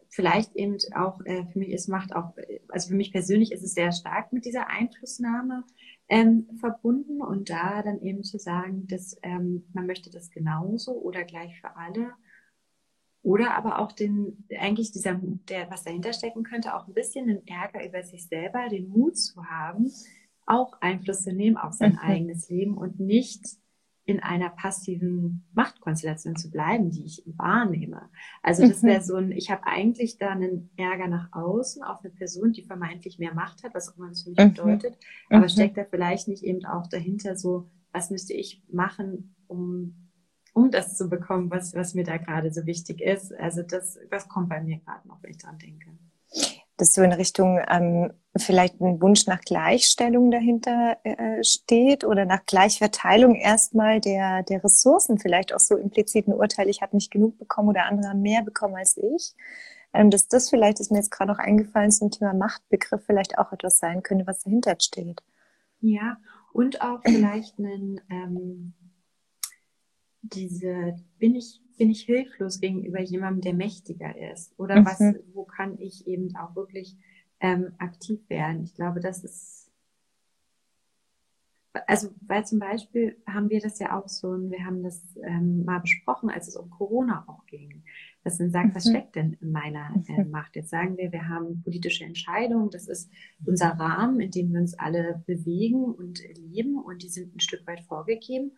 vielleicht 0.09 0.55
eben 0.55 0.77
auch, 0.95 1.23
äh, 1.25 1.45
für 1.45 1.59
mich 1.59 1.69
ist 1.69 1.87
Macht 1.87 2.15
auch, 2.15 2.33
also 2.69 2.89
für 2.89 2.95
mich 2.95 3.11
persönlich 3.11 3.51
ist 3.51 3.63
es 3.63 3.73
sehr 3.73 3.91
stark 3.91 4.33
mit 4.33 4.45
dieser 4.45 4.69
Einflussnahme 4.69 5.63
ähm, 6.09 6.47
verbunden 6.59 7.21
und 7.21 7.49
da 7.49 7.81
dann 7.81 8.01
eben 8.01 8.23
zu 8.23 8.37
sagen, 8.37 8.87
dass 8.87 9.17
ähm, 9.23 9.65
man 9.73 9.85
möchte 9.85 10.09
das 10.09 10.31
genauso 10.31 10.93
oder 10.93 11.23
gleich 11.23 11.59
für 11.59 11.75
alle 11.75 12.13
oder 13.25 13.55
aber 13.57 13.79
auch 13.79 13.91
den, 13.91 14.45
eigentlich 14.59 14.91
dieser, 14.91 15.19
der, 15.49 15.71
was 15.71 15.83
dahinter 15.83 16.13
stecken 16.13 16.43
könnte, 16.43 16.75
auch 16.75 16.87
ein 16.87 16.93
bisschen 16.93 17.25
den 17.25 17.45
Ärger 17.47 17.83
über 17.83 18.03
sich 18.03 18.27
selber, 18.27 18.69
den 18.69 18.87
Mut 18.87 19.17
zu 19.17 19.43
haben, 19.45 19.91
auch 20.45 20.79
Einfluss 20.79 21.23
zu 21.23 21.33
nehmen 21.33 21.57
auf 21.57 21.73
sein 21.73 21.93
mhm. 21.93 21.99
eigenes 21.99 22.49
Leben 22.49 22.77
und 22.77 22.99
nicht 22.99 23.43
in 24.03 24.19
einer 24.19 24.51
passiven 24.51 25.43
Machtkonstellation 25.55 26.35
zu 26.35 26.51
bleiben, 26.51 26.91
die 26.91 27.03
ich 27.03 27.23
wahrnehme. 27.25 28.11
Also 28.43 28.67
das 28.67 28.83
wäre 28.83 28.99
mhm. 28.99 29.03
so 29.03 29.15
ein, 29.15 29.31
ich 29.31 29.49
habe 29.49 29.65
eigentlich 29.65 30.19
da 30.19 30.29
einen 30.29 30.69
Ärger 30.77 31.07
nach 31.07 31.33
außen 31.33 31.81
auf 31.81 32.01
eine 32.03 32.13
Person, 32.13 32.51
die 32.51 32.61
vermeintlich 32.61 33.17
mehr 33.17 33.33
Macht 33.33 33.63
hat, 33.63 33.73
was 33.73 33.89
auch 33.89 33.97
immer 33.97 34.09
das 34.09 34.21
für 34.21 34.29
mich 34.29 34.37
mhm. 34.37 34.53
bedeutet, 34.53 34.99
aber 35.31 35.49
steckt 35.49 35.77
da 35.77 35.83
vielleicht 35.83 36.27
nicht 36.27 36.43
eben 36.43 36.63
auch 36.63 36.85
dahinter 36.85 37.35
so, 37.35 37.71
was 37.91 38.11
müsste 38.11 38.33
ich 38.33 38.61
machen, 38.69 39.33
um 39.47 40.04
um 40.55 40.71
das 40.71 40.95
zu 40.95 41.09
bekommen, 41.09 41.51
was, 41.51 41.75
was 41.75 41.93
mir 41.95 42.05
da 42.05 42.15
gerade 42.15 42.51
so 42.51 42.65
wichtig 42.65 43.01
ist. 43.01 43.33
Also 43.37 43.61
das, 43.61 43.99
das 44.09 44.29
kommt 44.29 44.47
bei 44.47 44.61
mir 44.61 44.77
gerade 44.79 45.05
noch, 45.05 45.21
wenn 45.21 45.31
ich 45.31 45.37
dran 45.37 45.59
denke. 45.59 45.89
Dass 46.77 46.93
so 46.93 47.01
in 47.01 47.11
Richtung 47.11 47.59
ähm, 47.69 48.13
vielleicht 48.37 48.79
ein 48.79 49.01
Wunsch 49.01 49.27
nach 49.27 49.41
Gleichstellung 49.41 50.31
dahinter 50.31 50.97
äh, 51.03 51.43
steht 51.43 52.05
oder 52.05 52.23
nach 52.23 52.45
Gleichverteilung 52.45 53.35
erstmal 53.35 53.99
der, 53.99 54.43
der 54.43 54.63
Ressourcen, 54.63 55.19
vielleicht 55.19 55.53
auch 55.53 55.59
so 55.59 55.75
implizit 55.75 56.27
ein 56.27 56.33
Urteil, 56.33 56.69
ich 56.69 56.81
habe 56.81 56.95
nicht 56.95 57.11
genug 57.11 57.37
bekommen 57.37 57.69
oder 57.69 57.85
andere 57.85 58.09
haben 58.09 58.21
mehr 58.21 58.41
bekommen 58.41 58.75
als 58.75 58.95
ich. 58.95 59.35
Ähm, 59.93 60.09
dass 60.09 60.29
das 60.29 60.49
vielleicht, 60.49 60.79
ist 60.79 60.89
mir 60.89 60.99
jetzt 60.99 61.11
gerade 61.11 61.31
noch 61.31 61.39
eingefallen, 61.39 61.91
zum 61.91 62.11
Thema 62.11 62.33
Machtbegriff 62.33 63.03
vielleicht 63.05 63.37
auch 63.37 63.51
etwas 63.51 63.77
sein 63.77 64.03
könnte, 64.03 64.25
was 64.25 64.43
dahinter 64.43 64.77
steht. 64.79 65.21
Ja, 65.81 66.15
und 66.53 66.81
auch 66.81 67.01
vielleicht 67.03 67.59
einen, 67.59 67.99
ähm, 68.09 68.73
diese, 70.33 70.95
bin 71.19 71.35
ich, 71.35 71.61
bin 71.77 71.89
ich 71.89 72.01
hilflos 72.01 72.59
gegenüber 72.59 73.01
jemandem, 73.01 73.41
der 73.41 73.53
mächtiger 73.53 74.15
ist? 74.31 74.57
Oder 74.57 74.81
mhm. 74.81 74.85
was, 74.85 74.99
wo 75.33 75.43
kann 75.43 75.77
ich 75.79 76.07
eben 76.07 76.35
auch 76.35 76.55
wirklich 76.55 76.95
ähm, 77.39 77.73
aktiv 77.77 78.19
werden? 78.29 78.63
Ich 78.63 78.75
glaube, 78.75 78.99
das 78.99 79.23
ist, 79.23 79.71
also, 81.87 82.09
weil 82.21 82.45
zum 82.45 82.59
Beispiel 82.59 83.17
haben 83.27 83.49
wir 83.49 83.59
das 83.59 83.79
ja 83.79 83.99
auch 83.99 84.07
so, 84.07 84.29
und 84.29 84.49
wir 84.49 84.65
haben 84.65 84.81
das 84.83 85.01
ähm, 85.23 85.65
mal 85.65 85.79
besprochen, 85.79 86.29
als 86.29 86.47
es 86.47 86.55
um 86.55 86.69
Corona 86.69 87.25
auch 87.27 87.45
ging. 87.47 87.83
Dass 88.23 88.39
man 88.39 88.49
sagt, 88.49 88.69
mhm. 88.69 88.75
was 88.75 88.89
steckt 88.89 89.15
denn 89.15 89.33
in 89.41 89.51
meiner 89.51 89.93
äh, 90.07 90.23
mhm. 90.23 90.31
Macht? 90.31 90.55
Jetzt 90.55 90.69
sagen 90.69 90.97
wir, 90.97 91.11
wir 91.11 91.27
haben 91.27 91.61
politische 91.63 92.05
Entscheidungen, 92.05 92.69
das 92.69 92.87
ist 92.87 93.11
unser 93.45 93.71
Rahmen, 93.71 94.19
in 94.19 94.31
dem 94.31 94.53
wir 94.53 94.61
uns 94.61 94.73
alle 94.79 95.23
bewegen 95.27 95.83
und 95.83 96.21
leben 96.37 96.81
und 96.81 97.03
die 97.03 97.09
sind 97.09 97.35
ein 97.35 97.39
Stück 97.39 97.67
weit 97.67 97.81
vorgegeben. 97.81 98.53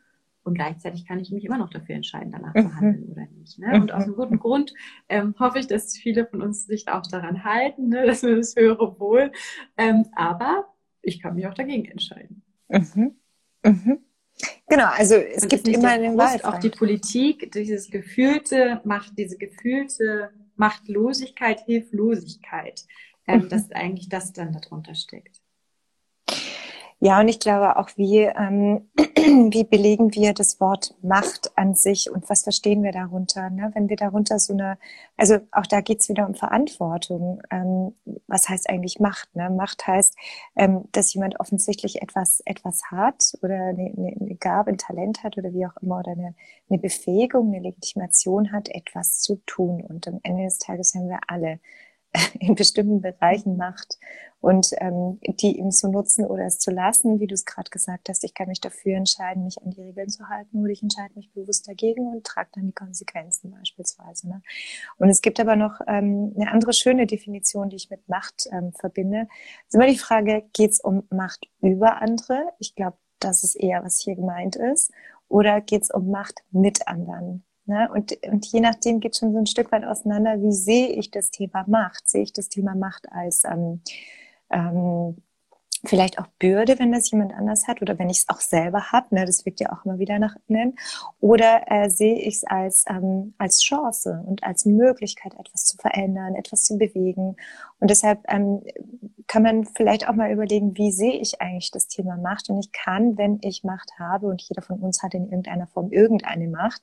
Und 0.48 0.54
gleichzeitig 0.54 1.06
kann 1.06 1.20
ich 1.20 1.30
mich 1.30 1.44
immer 1.44 1.58
noch 1.58 1.70
dafür 1.70 1.96
entscheiden, 1.96 2.32
danach 2.32 2.54
mhm. 2.56 2.70
zu 2.70 2.76
handeln 2.76 3.12
oder 3.12 3.28
nicht. 3.38 3.60
Ne? 3.60 3.74
Und 3.74 3.92
aus 3.92 4.06
einem 4.06 4.16
guten 4.16 4.40
Grund 4.40 4.74
ähm, 5.10 5.36
hoffe 5.38 5.60
ich, 5.60 5.68
dass 5.68 5.98
viele 5.98 6.26
von 6.26 6.42
uns 6.42 6.66
sich 6.66 6.88
auch 6.88 7.06
daran 7.06 7.44
halten, 7.44 7.90
ne? 7.90 8.06
dass 8.06 8.24
wir 8.24 8.38
das 8.38 8.56
höhere 8.56 8.98
Wohl. 8.98 9.34
Ähm, 9.76 10.06
aber 10.16 10.74
ich 11.02 11.22
kann 11.22 11.36
mich 11.36 11.48
auch 11.48 11.54
dagegen 11.54 11.84
entscheiden. 11.84 12.44
Mhm. 12.70 13.18
Mhm. 13.62 14.00
Genau, 14.70 14.88
also 14.88 15.16
es 15.16 15.44
Und 15.44 15.50
gibt 15.50 15.68
immer 15.68 15.98
den 15.98 16.18
Wahrheit. 16.18 16.46
Auch 16.46 16.60
die 16.60 16.70
Politik, 16.70 17.52
dieses 17.52 17.92
gefühlte 17.92 18.80
Macht, 18.86 19.18
diese 19.18 19.38
gefühlte 19.38 20.30
Machtlosigkeit, 20.56 21.60
Hilflosigkeit, 21.66 22.86
ähm, 23.28 23.42
mhm. 23.42 23.50
dass 23.50 23.70
eigentlich 23.74 24.08
das 24.08 24.32
dann 24.32 24.54
darunter 24.54 24.96
steckt. 24.96 25.42
Ja, 27.00 27.20
und 27.20 27.28
ich 27.28 27.40
glaube 27.40 27.78
auch, 27.78 27.90
wie, 27.96 28.22
ähm, 28.22 28.90
wie 28.96 29.64
belegen 29.64 30.16
wir 30.16 30.34
das 30.34 30.60
Wort 30.60 30.96
Macht 31.04 31.52
an 31.56 31.76
sich 31.76 32.10
und 32.10 32.28
was 32.28 32.42
verstehen 32.42 32.82
wir 32.82 32.92
darunter? 32.92 33.52
Ne? 33.52 33.70
Wenn 33.76 33.88
wir 33.88 33.98
darunter 33.98 34.40
so 34.40 34.54
eine, 34.54 34.80
also 35.16 35.38
auch 35.52 35.68
da 35.68 35.82
geht's 35.82 36.10
wieder 36.10 36.26
um 36.28 36.34
Verantwortung. 36.34 37.44
Ähm, 37.52 37.94
was 38.26 38.50
heißt 38.50 38.68
eigentlich 38.68 39.00
Macht? 39.00 39.36
Ne? 39.36 39.52
Macht 39.52 39.86
heißt, 39.86 40.16
ähm, 40.56 40.86
dass 40.92 41.14
jemand 41.14 41.40
offensichtlich 41.40 42.02
etwas, 42.02 42.42
etwas 42.46 42.82
hat 42.90 43.38
oder 43.44 43.56
eine, 43.56 43.94
eine 44.20 44.36
Gabe, 44.36 44.72
ein 44.72 44.80
Talent 44.80 45.24
hat 45.24 45.38
oder 45.38 45.54
wie 45.54 45.68
auch 45.68 45.78
immer 45.80 46.00
oder 46.00 46.14
eine, 46.14 46.34
eine 46.68 46.80
Befähigung, 46.80 47.54
eine 47.54 47.62
Legitimation 47.62 48.52
hat, 48.52 48.70
etwas 48.70 49.20
zu 49.20 49.36
tun. 49.46 49.82
Und 49.82 50.08
am 50.08 50.20
Ende 50.24 50.46
des 50.46 50.58
Tages 50.58 50.96
haben 50.96 51.10
wir 51.10 51.20
alle 51.28 51.60
in 52.40 52.56
bestimmten 52.56 53.02
Bereichen 53.02 53.58
macht 53.58 53.98
und 54.40 54.70
ähm, 54.78 55.20
die 55.24 55.58
ihm 55.58 55.72
zu 55.72 55.90
nutzen 55.90 56.26
oder 56.26 56.46
es 56.46 56.60
zu 56.60 56.72
lassen, 56.72 57.20
wie 57.20 57.28
du 57.28 57.34
es 57.34 57.46
gerade 57.46 57.70
gesagt 57.70 58.08
hast. 58.10 58.24
Ich 58.24 58.34
kann 58.34 58.48
mich 58.48 58.62
dafür 58.62 58.96
entscheiden, 58.96 59.44
mich 59.44 59.62
an 59.62 59.72
die 59.72 59.82
Regeln 59.82 60.10
zu 60.10 60.30
halten 60.30 60.62
oder 60.62 60.72
ich 60.72 60.84
entscheide 60.84 61.14
mich 61.16 61.32
bewusst 61.32 61.68
dagegen 61.68 62.08
und 62.08 62.24
trage 62.24 62.50
dann 62.54 62.68
die 62.68 62.74
Konsequenzen 62.74 63.52
beispielsweise. 63.52 64.30
Ne? 64.30 64.42
Und 64.98 65.10
es 65.10 65.22
gibt 65.22 65.40
aber 65.40 65.56
noch 65.56 65.82
ähm, 65.88 66.34
eine 66.36 66.52
andere 66.52 66.74
schöne 66.74 67.08
Definition, 67.08 67.70
die 67.70 67.78
ich 67.78 67.90
mit 67.90 68.08
Macht 68.08 68.48
ähm, 68.52 68.74
verbinde. 68.74 69.28
Es 69.62 69.70
ist 69.70 69.76
immer 69.76 69.88
die 69.88 69.98
Frage, 69.98 70.44
geht 70.54 70.72
es 70.72 70.80
um 70.80 71.04
Macht 71.10 71.48
über 71.62 72.02
andere? 72.02 72.52
Ich 72.60 72.76
glaube, 72.76 72.98
das 73.20 73.44
ist 73.44 73.56
eher, 73.56 73.84
was 73.84 74.00
hier 74.00 74.16
gemeint 74.16 74.56
ist. 74.56 74.92
Oder 75.30 75.62
geht 75.62 75.84
es 75.84 75.92
um 75.92 76.10
Macht 76.10 76.44
mit 76.52 76.88
anderen? 76.88 77.44
Ne? 77.68 77.90
Und, 77.94 78.18
und 78.26 78.46
je 78.48 78.62
nachdem 78.62 79.00
geht 79.00 79.18
schon 79.18 79.34
so 79.34 79.40
ein 79.40 79.46
Stück 79.46 79.72
weit 79.72 79.86
auseinander, 79.86 80.42
wie 80.42 80.54
sehe 80.54 80.88
ich 80.90 81.12
das 81.12 81.30
Thema 81.32 81.66
Macht? 81.68 82.08
Sehe 82.08 82.24
ich 82.24 82.34
das 82.34 82.50
Thema 82.50 82.76
Macht 82.76 83.12
als 83.12 83.44
ähm, 83.44 83.82
ähm, 84.50 85.18
vielleicht 85.86 86.20
auch 86.20 86.28
Bürde, 86.40 86.80
wenn 86.80 86.92
das 86.92 87.12
jemand 87.12 87.34
anders 87.34 87.68
hat 87.68 87.82
oder 87.82 87.98
wenn 88.00 88.10
ich 88.10 88.20
es 88.20 88.30
auch 88.30 88.40
selber 88.40 88.92
habe, 88.92 89.14
ne, 89.16 89.26
das 89.26 89.46
wirkt 89.46 89.60
ja 89.60 89.72
auch 89.72 89.86
immer 89.86 90.00
wieder 90.00 90.20
nach 90.20 90.36
innen, 90.48 90.76
oder 91.20 91.64
äh, 91.68 91.90
sehe 91.90 92.20
ich 92.20 92.36
es 92.36 92.44
als, 92.44 92.86
ähm, 92.90 93.34
als 93.38 93.62
Chance 93.62 94.24
und 94.26 94.44
als 94.44 94.66
Möglichkeit, 94.66 95.34
etwas 95.40 95.66
zu 95.66 95.78
verändern, 95.78 96.36
etwas 96.36 96.64
zu 96.64 96.78
bewegen. 96.78 97.36
Und 97.80 97.90
deshalb 97.92 98.22
ähm, 98.28 98.64
kann 99.28 99.44
man 99.44 99.66
vielleicht 99.66 100.08
auch 100.08 100.16
mal 100.16 100.32
überlegen, 100.32 100.78
wie 100.78 100.92
sehe 100.92 101.14
ich 101.14 101.42
eigentlich 101.42 101.70
das 101.70 101.88
Thema 101.88 102.18
Macht? 102.18 102.50
Und 102.50 102.58
ich 102.60 102.72
kann, 102.72 103.18
wenn 103.18 103.40
ich 103.42 103.64
Macht 103.64 103.92
habe, 104.00 104.28
und 104.28 104.42
jeder 104.42 104.62
von 104.62 104.80
uns 104.80 105.04
hat 105.04 105.14
in 105.14 105.26
irgendeiner 105.26 105.68
Form 105.68 105.92
irgendeine 105.92 106.48
Macht, 106.48 106.82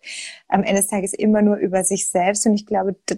am 0.49 0.63
Ende 0.63 0.81
des 0.81 0.87
Tages 0.87 1.15
immer 1.15 1.43
nur 1.43 1.57
über 1.57 1.85
sich 1.85 2.09
selbst. 2.09 2.47
Und 2.47 2.55
ich 2.55 2.67
glaube, 2.67 2.97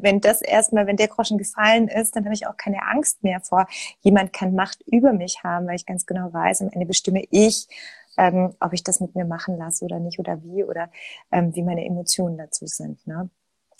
wenn 0.00 0.20
das 0.20 0.40
erstmal, 0.40 0.86
wenn 0.86 0.96
der 0.96 1.08
Groschen 1.08 1.38
gefallen 1.38 1.88
ist, 1.88 2.16
dann 2.16 2.24
habe 2.24 2.34
ich 2.34 2.46
auch 2.46 2.56
keine 2.56 2.82
Angst 2.82 3.22
mehr 3.22 3.40
vor, 3.40 3.66
jemand 4.00 4.32
kann 4.32 4.54
Macht 4.54 4.82
über 4.86 5.12
mich 5.12 5.44
haben, 5.44 5.66
weil 5.66 5.76
ich 5.76 5.86
ganz 5.86 6.06
genau 6.06 6.32
weiß, 6.32 6.62
am 6.62 6.70
Ende 6.70 6.86
bestimme 6.86 7.22
ich, 7.30 7.68
ähm, 8.16 8.54
ob 8.58 8.72
ich 8.72 8.82
das 8.82 9.00
mit 9.00 9.14
mir 9.14 9.26
machen 9.26 9.56
lasse 9.58 9.84
oder 9.84 10.00
nicht 10.00 10.18
oder 10.18 10.42
wie 10.42 10.64
oder 10.64 10.90
ähm, 11.30 11.54
wie 11.54 11.62
meine 11.62 11.84
Emotionen 11.84 12.38
dazu 12.38 12.66
sind. 12.66 13.06
Ne? 13.06 13.28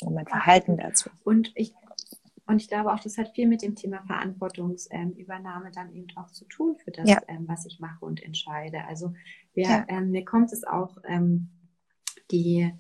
Und 0.03 0.15
mein 0.15 0.27
Verhalten 0.27 0.77
dazu. 0.77 1.11
Und 1.25 1.53
ich 1.55 1.75
und 2.51 2.61
ich 2.61 2.69
glaube 2.69 2.93
auch, 2.93 3.01
das 3.01 3.17
hat 3.17 3.35
viel 3.35 3.47
mit 3.47 3.63
dem 3.63 3.77
Thema 3.77 4.03
Verantwortungsübernahme 4.07 5.71
dann 5.71 5.95
eben 5.95 6.09
auch 6.17 6.31
zu 6.31 6.45
tun 6.47 6.77
für 6.83 6.91
das, 6.91 7.09
ja. 7.09 7.21
ähm, 7.29 7.45
was 7.47 7.65
ich 7.65 7.79
mache 7.79 8.05
und 8.05 8.23
entscheide. 8.23 8.85
Also 8.87 9.15
wir, 9.55 9.65
ja. 9.65 9.85
ähm, 9.89 10.11
mir 10.11 10.25
kommt 10.25 10.53
es 10.53 10.65
auch 10.65 10.99
ähm, 11.07 11.51
die, 12.31 12.73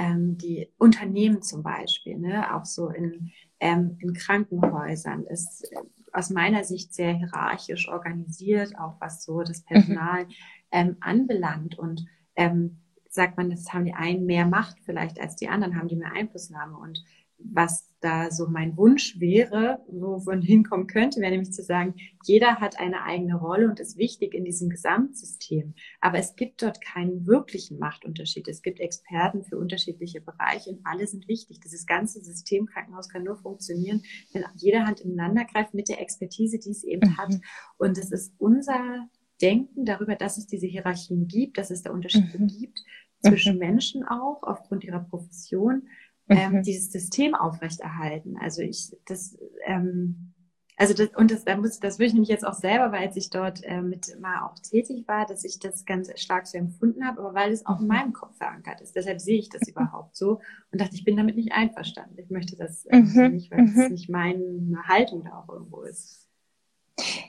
die 0.00 0.68
Unternehmen 0.78 1.42
zum 1.42 1.64
Beispiel, 1.64 2.18
ne, 2.18 2.54
auch 2.54 2.64
so 2.64 2.88
in, 2.88 3.32
in 3.58 4.12
Krankenhäusern. 4.14 5.26
Es, 5.28 5.64
aus 6.12 6.30
meiner 6.30 6.64
Sicht 6.64 6.94
sehr 6.94 7.14
hierarchisch 7.14 7.88
organisiert, 7.88 8.78
auch 8.78 8.96
was 9.00 9.24
so 9.24 9.42
das 9.42 9.62
Personal 9.62 10.24
mhm. 10.24 10.32
ähm, 10.72 10.96
anbelangt. 11.00 11.78
Und 11.78 12.06
ähm, 12.36 12.78
sagt 13.08 13.36
man, 13.36 13.50
das 13.50 13.72
haben 13.72 13.84
die 13.84 13.94
einen 13.94 14.26
mehr 14.26 14.46
Macht 14.46 14.76
vielleicht 14.84 15.20
als 15.20 15.36
die 15.36 15.48
anderen, 15.48 15.76
haben 15.76 15.88
die 15.88 15.96
mehr 15.96 16.12
Einflussnahme. 16.12 16.76
Und 16.76 17.02
was 17.38 17.88
da 18.00 18.30
so 18.30 18.46
mein 18.46 18.76
Wunsch 18.76 19.18
wäre, 19.18 19.84
wo 19.88 20.20
man 20.24 20.40
hinkommen 20.40 20.86
könnte, 20.86 21.20
wäre 21.20 21.32
nämlich 21.32 21.52
zu 21.52 21.62
sagen, 21.62 21.94
jeder 22.24 22.56
hat 22.56 22.78
eine 22.78 23.02
eigene 23.02 23.36
Rolle 23.36 23.68
und 23.68 23.80
ist 23.80 23.96
wichtig 23.96 24.34
in 24.34 24.44
diesem 24.44 24.68
Gesamtsystem. 24.68 25.74
Aber 26.00 26.18
es 26.18 26.36
gibt 26.36 26.62
dort 26.62 26.80
keinen 26.80 27.26
wirklichen 27.26 27.78
Machtunterschied. 27.78 28.46
Es 28.46 28.62
gibt 28.62 28.80
Experten 28.80 29.42
für 29.42 29.58
unterschiedliche 29.58 30.20
Bereiche 30.20 30.70
und 30.70 30.80
alle 30.84 31.06
sind 31.06 31.26
wichtig. 31.26 31.60
Dieses 31.60 31.86
ganze 31.86 32.20
System 32.20 32.66
Krankenhaus 32.66 33.08
kann 33.08 33.24
nur 33.24 33.36
funktionieren, 33.36 34.02
wenn 34.32 34.44
jeder 34.56 34.86
Hand 34.86 35.00
ineinander 35.00 35.44
greift 35.44 35.74
mit 35.74 35.88
der 35.88 36.00
Expertise, 36.00 36.58
die 36.58 36.70
es 36.70 36.84
eben 36.84 37.10
mhm. 37.10 37.16
hat. 37.16 37.34
Und 37.78 37.98
es 37.98 38.12
ist 38.12 38.32
unser 38.38 39.08
Denken 39.40 39.84
darüber, 39.84 40.14
dass 40.14 40.38
es 40.38 40.46
diese 40.46 40.66
Hierarchien 40.66 41.28
gibt, 41.28 41.58
dass 41.58 41.70
es 41.70 41.82
da 41.82 41.90
Unterschiede 41.90 42.38
mhm. 42.38 42.48
gibt 42.48 42.84
zwischen 43.22 43.54
mhm. 43.54 43.60
Menschen 43.60 44.04
auch 44.04 44.42
aufgrund 44.42 44.84
ihrer 44.84 45.00
Profession, 45.00 45.88
ähm, 46.28 46.52
mhm. 46.54 46.62
dieses 46.62 46.92
System 46.92 47.34
aufrechterhalten. 47.34 48.36
Also 48.38 48.62
ich, 48.62 48.96
das, 49.06 49.36
ähm, 49.64 50.34
also 50.76 50.94
das, 50.94 51.08
und 51.16 51.30
das, 51.30 51.44
da 51.44 51.56
muss, 51.56 51.80
das 51.80 51.98
würde 51.98 52.06
ich 52.06 52.12
nämlich 52.12 52.28
jetzt 52.28 52.46
auch 52.46 52.54
selber, 52.54 52.92
weil 52.92 53.10
ich 53.14 53.30
dort 53.30 53.64
äh, 53.64 53.82
mit 53.82 54.16
mal 54.20 54.42
auch 54.42 54.54
tätig 54.60 55.08
war, 55.08 55.26
dass 55.26 55.44
ich 55.44 55.58
das 55.58 55.84
ganz 55.84 56.08
stark 56.20 56.46
so 56.46 56.56
empfunden 56.56 57.04
habe, 57.04 57.20
aber 57.20 57.34
weil 57.34 57.52
es 57.52 57.66
auch 57.66 57.80
in 57.80 57.86
mhm. 57.86 57.88
meinem 57.88 58.12
Kopf 58.12 58.36
verankert 58.36 58.80
ist. 58.80 58.94
Deshalb 58.94 59.20
sehe 59.20 59.38
ich 59.38 59.48
das 59.48 59.62
mhm. 59.62 59.72
überhaupt 59.72 60.16
so 60.16 60.40
und 60.70 60.80
dachte, 60.80 60.94
ich 60.94 61.04
bin 61.04 61.16
damit 61.16 61.36
nicht 61.36 61.52
einverstanden. 61.52 62.16
Ich 62.18 62.30
möchte 62.30 62.56
das 62.56 62.86
äh, 62.86 63.00
mhm. 63.00 63.32
nicht, 63.32 63.50
weil 63.50 63.64
es 63.64 63.90
nicht 63.90 64.08
meine 64.08 64.78
Haltung 64.86 65.24
da 65.24 65.40
auch 65.40 65.48
irgendwo 65.48 65.82
ist. 65.82 66.27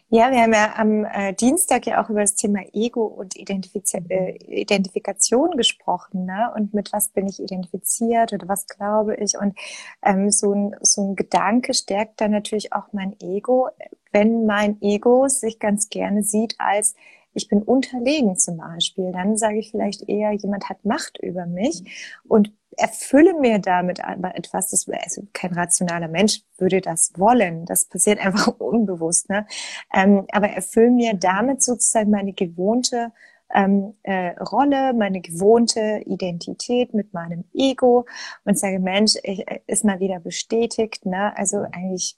Ja, 0.10 0.32
wir 0.32 0.42
haben 0.42 0.54
ja 0.54 0.74
am 0.78 1.06
äh, 1.06 1.34
Dienstag 1.34 1.86
ja 1.86 2.04
auch 2.04 2.10
über 2.10 2.22
das 2.22 2.36
Thema 2.36 2.62
Ego 2.74 3.06
und 3.06 3.36
Identifiz 3.36 3.94
äh, 3.94 4.38
Identifikation 4.48 5.52
gesprochen, 5.56 6.26
ne? 6.26 6.52
Und 6.56 6.74
mit 6.74 6.92
was 6.92 7.10
bin 7.10 7.28
ich 7.28 7.40
identifiziert 7.40 8.34
oder 8.34 8.48
was 8.48 8.66
glaube 8.66 9.16
ich? 9.18 9.38
Und 9.38 9.58
ähm, 10.04 10.32
so, 10.32 10.54
ein, 10.54 10.76
so 10.82 11.02
ein 11.02 11.16
Gedanke 11.16 11.74
stärkt 11.74 12.22
dann 12.22 12.32
natürlich 12.32 12.74
auch 12.74 12.92
mein 12.92 13.16
Ego, 13.22 13.70
wenn 14.12 14.46
mein 14.46 14.82
Ego 14.82 15.28
sich 15.28 15.60
ganz 15.60 15.90
gerne 15.90 16.24
sieht 16.24 16.56
als 16.58 16.96
ich 17.34 17.48
bin 17.48 17.62
unterlegen 17.62 18.36
zum 18.38 18.58
Beispiel, 18.58 19.12
dann 19.12 19.38
sage 19.38 19.60
ich 19.60 19.72
vielleicht 19.72 20.08
eher, 20.10 20.32
jemand 20.32 20.70
hat 20.70 20.84
Macht 20.86 21.20
über 21.22 21.46
mich 21.46 22.20
und 22.28 22.52
erfülle 22.78 23.34
mir 23.34 23.60
damit 23.60 24.00
etwas, 24.00 24.70
das 24.70 24.88
also 24.88 25.24
kein 25.34 25.54
rationaler 25.54 26.08
Mensch 26.08 26.42
würde 26.58 26.82
das 26.82 27.12
wollen. 27.18 27.66
Das 27.66 27.86
passiert 27.86 28.20
einfach 28.26 28.60
unbewusst. 28.60 29.30
Ne? 29.30 29.46
Ähm, 29.94 30.26
aber 30.32 30.50
erfülle 30.50 30.92
mir 30.92 31.14
damit 31.14 31.62
sozusagen 31.64 32.10
meine 32.10 32.34
gewohnte 32.34 33.12
ähm, 33.54 33.96
äh, 34.04 34.38
Rolle, 34.40 34.94
meine 34.94 35.22
gewohnte 35.22 36.04
Identität 36.06 36.94
mit 36.94 37.14
meinem 37.14 37.46
Ego 37.54 38.06
und 38.46 38.60
sage, 38.60 38.80
Mensch, 38.80 39.14
ich, 39.24 39.48
äh, 39.48 39.62
ist 39.68 39.84
mal 39.84 40.00
wieder 40.00 40.20
bestätigt. 40.20 41.06
Ne? 41.06 41.36
Also 41.36 41.66
eigentlich 41.72 42.16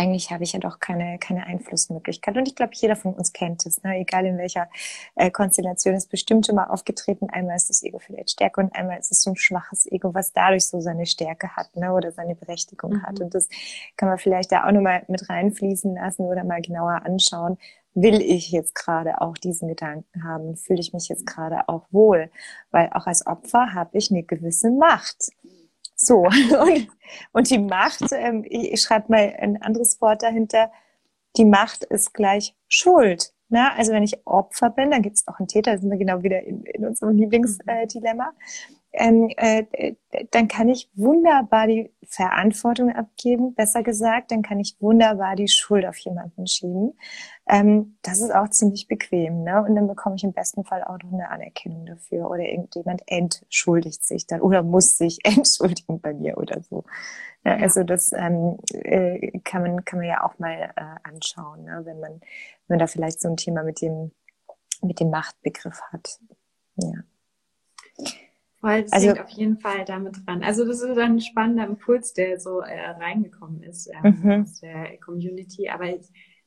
eigentlich 0.00 0.30
habe 0.30 0.44
ich 0.44 0.52
ja 0.52 0.58
doch 0.58 0.80
keine, 0.80 1.18
keine 1.18 1.46
Einflussmöglichkeit. 1.46 2.36
Und 2.36 2.48
ich 2.48 2.54
glaube, 2.54 2.72
jeder 2.74 2.96
von 2.96 3.12
uns 3.14 3.32
kennt 3.32 3.66
es, 3.66 3.82
ne? 3.82 3.98
egal 3.98 4.24
in 4.24 4.38
welcher 4.38 4.68
äh, 5.14 5.30
Konstellation 5.30 5.94
ist 5.94 6.10
bestimmt 6.10 6.46
schon 6.46 6.56
mal 6.56 6.68
aufgetreten. 6.68 7.28
Einmal 7.28 7.56
ist 7.56 7.68
das 7.68 7.82
Ego 7.82 7.98
vielleicht 7.98 8.30
stärker 8.30 8.62
und 8.62 8.74
einmal 8.74 8.98
ist 8.98 9.12
es 9.12 9.22
so 9.22 9.30
ein 9.30 9.36
schwaches 9.36 9.86
Ego, 9.90 10.14
was 10.14 10.32
dadurch 10.32 10.66
so 10.66 10.80
seine 10.80 11.04
Stärke 11.04 11.54
hat 11.54 11.76
ne? 11.76 11.92
oder 11.92 12.12
seine 12.12 12.34
Berechtigung 12.34 12.94
mhm. 12.94 13.02
hat. 13.02 13.20
Und 13.20 13.34
das 13.34 13.48
kann 13.96 14.08
man 14.08 14.18
vielleicht 14.18 14.52
da 14.52 14.66
auch 14.66 14.72
nochmal 14.72 15.02
mit 15.08 15.28
reinfließen 15.28 15.94
lassen 15.94 16.22
oder 16.22 16.44
mal 16.44 16.62
genauer 16.62 17.02
anschauen. 17.04 17.58
Will 17.94 18.22
ich 18.22 18.52
jetzt 18.52 18.74
gerade 18.74 19.20
auch 19.20 19.36
diesen 19.36 19.68
Gedanken 19.68 20.24
haben? 20.24 20.56
Fühle 20.56 20.80
ich 20.80 20.92
mich 20.94 21.08
jetzt 21.08 21.26
gerade 21.26 21.68
auch 21.68 21.86
wohl? 21.90 22.30
Weil 22.70 22.88
auch 22.92 23.06
als 23.06 23.26
Opfer 23.26 23.74
habe 23.74 23.98
ich 23.98 24.10
eine 24.10 24.22
gewisse 24.22 24.70
Macht. 24.70 25.30
So, 26.02 26.22
und, 26.24 26.88
und 27.32 27.50
die 27.50 27.58
Macht, 27.58 28.12
ähm, 28.12 28.44
ich, 28.48 28.72
ich 28.72 28.82
schreibe 28.82 29.12
mal 29.12 29.34
ein 29.38 29.60
anderes 29.60 30.00
Wort 30.00 30.22
dahinter, 30.22 30.72
die 31.36 31.44
Macht 31.44 31.84
ist 31.84 32.14
gleich 32.14 32.56
Schuld. 32.68 33.32
Ne? 33.48 33.72
Also 33.76 33.92
wenn 33.92 34.02
ich 34.02 34.26
Opfer 34.26 34.70
bin, 34.70 34.90
dann 34.90 35.02
gibt 35.02 35.16
es 35.16 35.28
auch 35.28 35.38
einen 35.38 35.48
Täter, 35.48 35.72
da 35.72 35.78
sind 35.78 35.90
wir 35.90 35.98
genau 35.98 36.22
wieder 36.22 36.42
in, 36.42 36.62
in 36.64 36.86
unserem 36.86 37.16
Lieblingsdilemma. 37.16 38.32
Ähm, 38.92 39.30
äh, 39.36 39.94
dann 40.32 40.48
kann 40.48 40.68
ich 40.68 40.90
wunderbar 40.94 41.68
die 41.68 41.92
Verantwortung 42.04 42.90
abgeben, 42.90 43.54
besser 43.54 43.84
gesagt, 43.84 44.32
dann 44.32 44.42
kann 44.42 44.58
ich 44.58 44.76
wunderbar 44.80 45.36
die 45.36 45.46
Schuld 45.46 45.86
auf 45.86 45.96
jemanden 45.98 46.48
schieben. 46.48 46.98
Ähm, 47.48 47.96
das 48.02 48.20
ist 48.20 48.34
auch 48.34 48.48
ziemlich 48.50 48.88
bequem, 48.88 49.44
ne? 49.44 49.62
Und 49.62 49.76
dann 49.76 49.86
bekomme 49.86 50.16
ich 50.16 50.24
im 50.24 50.32
besten 50.32 50.64
Fall 50.64 50.82
auch 50.82 50.98
noch 50.98 51.12
eine 51.12 51.30
Anerkennung 51.30 51.86
dafür 51.86 52.28
oder 52.28 52.42
irgendjemand 52.42 53.02
entschuldigt 53.06 54.04
sich 54.04 54.26
dann 54.26 54.40
oder 54.40 54.62
muss 54.64 54.96
sich 54.96 55.18
entschuldigen 55.24 56.00
bei 56.00 56.12
mir 56.12 56.36
oder 56.36 56.60
so. 56.62 56.84
Ja, 57.44 57.56
also 57.56 57.84
das 57.84 58.12
ähm, 58.12 58.58
äh, 58.72 59.38
kann 59.44 59.62
man 59.62 59.84
kann 59.84 60.00
man 60.00 60.08
ja 60.08 60.24
auch 60.24 60.38
mal 60.38 60.72
äh, 60.76 61.08
anschauen, 61.08 61.64
ne? 61.64 61.82
wenn 61.84 62.00
man 62.00 62.12
wenn 62.12 62.20
man 62.68 62.78
da 62.80 62.86
vielleicht 62.86 63.20
so 63.20 63.28
ein 63.28 63.36
Thema 63.36 63.62
mit 63.62 63.80
dem 63.80 64.10
mit 64.82 65.00
dem 65.00 65.10
Machtbegriff 65.10 65.80
hat. 65.92 66.18
Ja. 66.76 67.04
Voll, 68.60 68.82
das 68.82 68.92
also, 68.92 69.08
hängt 69.08 69.20
auf 69.20 69.30
jeden 69.30 69.58
Fall 69.58 69.84
damit 69.86 70.16
dran. 70.26 70.42
Also 70.42 70.66
das 70.66 70.82
ist 70.82 70.98
ein 70.98 71.20
spannender 71.20 71.66
Impuls, 71.66 72.12
der 72.12 72.38
so 72.38 72.60
äh, 72.60 72.90
reingekommen 72.90 73.62
ist 73.62 73.90
ähm, 74.04 74.20
mhm. 74.22 74.42
aus 74.42 74.60
der 74.60 74.98
Community. 74.98 75.70
Aber 75.70 75.88
ich 75.88 76.06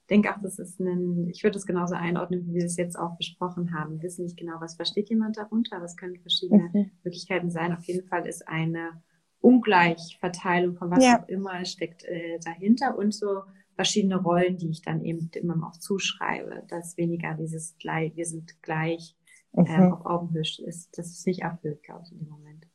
denke 0.09 0.31
auch, 0.31 0.39
das 0.41 0.59
ist 0.59 0.79
ein, 0.79 1.27
ich 1.29 1.43
würde 1.43 1.57
es 1.57 1.65
genauso 1.65 1.95
einordnen, 1.95 2.45
wie 2.45 2.53
wir 2.53 2.65
es 2.65 2.77
jetzt 2.77 2.99
auch 2.99 3.17
besprochen 3.17 3.73
haben. 3.73 3.95
Wir 3.95 4.03
wissen 4.03 4.25
nicht 4.25 4.37
genau, 4.37 4.55
was 4.59 4.75
versteht 4.75 5.09
jemand 5.09 5.37
darunter, 5.37 5.81
was 5.81 5.97
können 5.97 6.19
verschiedene 6.19 6.69
mhm. 6.71 6.91
Möglichkeiten 7.03 7.49
sein. 7.49 7.73
Auf 7.73 7.83
jeden 7.85 8.07
Fall 8.07 8.27
ist 8.27 8.47
eine 8.47 9.01
Ungleichverteilung 9.39 10.75
von 10.75 10.91
was 10.91 11.03
ja. 11.03 11.19
auch 11.19 11.27
immer 11.27 11.65
steckt 11.65 12.03
äh, 12.03 12.39
dahinter 12.45 12.95
und 12.95 13.13
so 13.13 13.41
verschiedene 13.75 14.17
Rollen, 14.17 14.57
die 14.57 14.69
ich 14.69 14.83
dann 14.83 15.03
eben 15.03 15.31
immer 15.33 15.67
auch 15.67 15.77
zuschreibe, 15.77 16.63
dass 16.69 16.95
weniger 16.95 17.33
dieses 17.33 17.75
gleich, 17.77 18.15
wir 18.15 18.25
sind 18.25 18.61
gleich 18.61 19.15
mhm. 19.53 19.65
ähm, 19.67 19.93
auf 19.93 20.05
Augenhöhe 20.05 20.41
ist, 20.41 20.97
das 20.97 21.07
ist 21.07 21.25
nicht 21.25 21.41
erfüllt, 21.41 21.83
glaube 21.83 22.03
ich, 22.05 22.11
in 22.11 22.19
dem 22.19 22.29
Moment. 22.29 22.67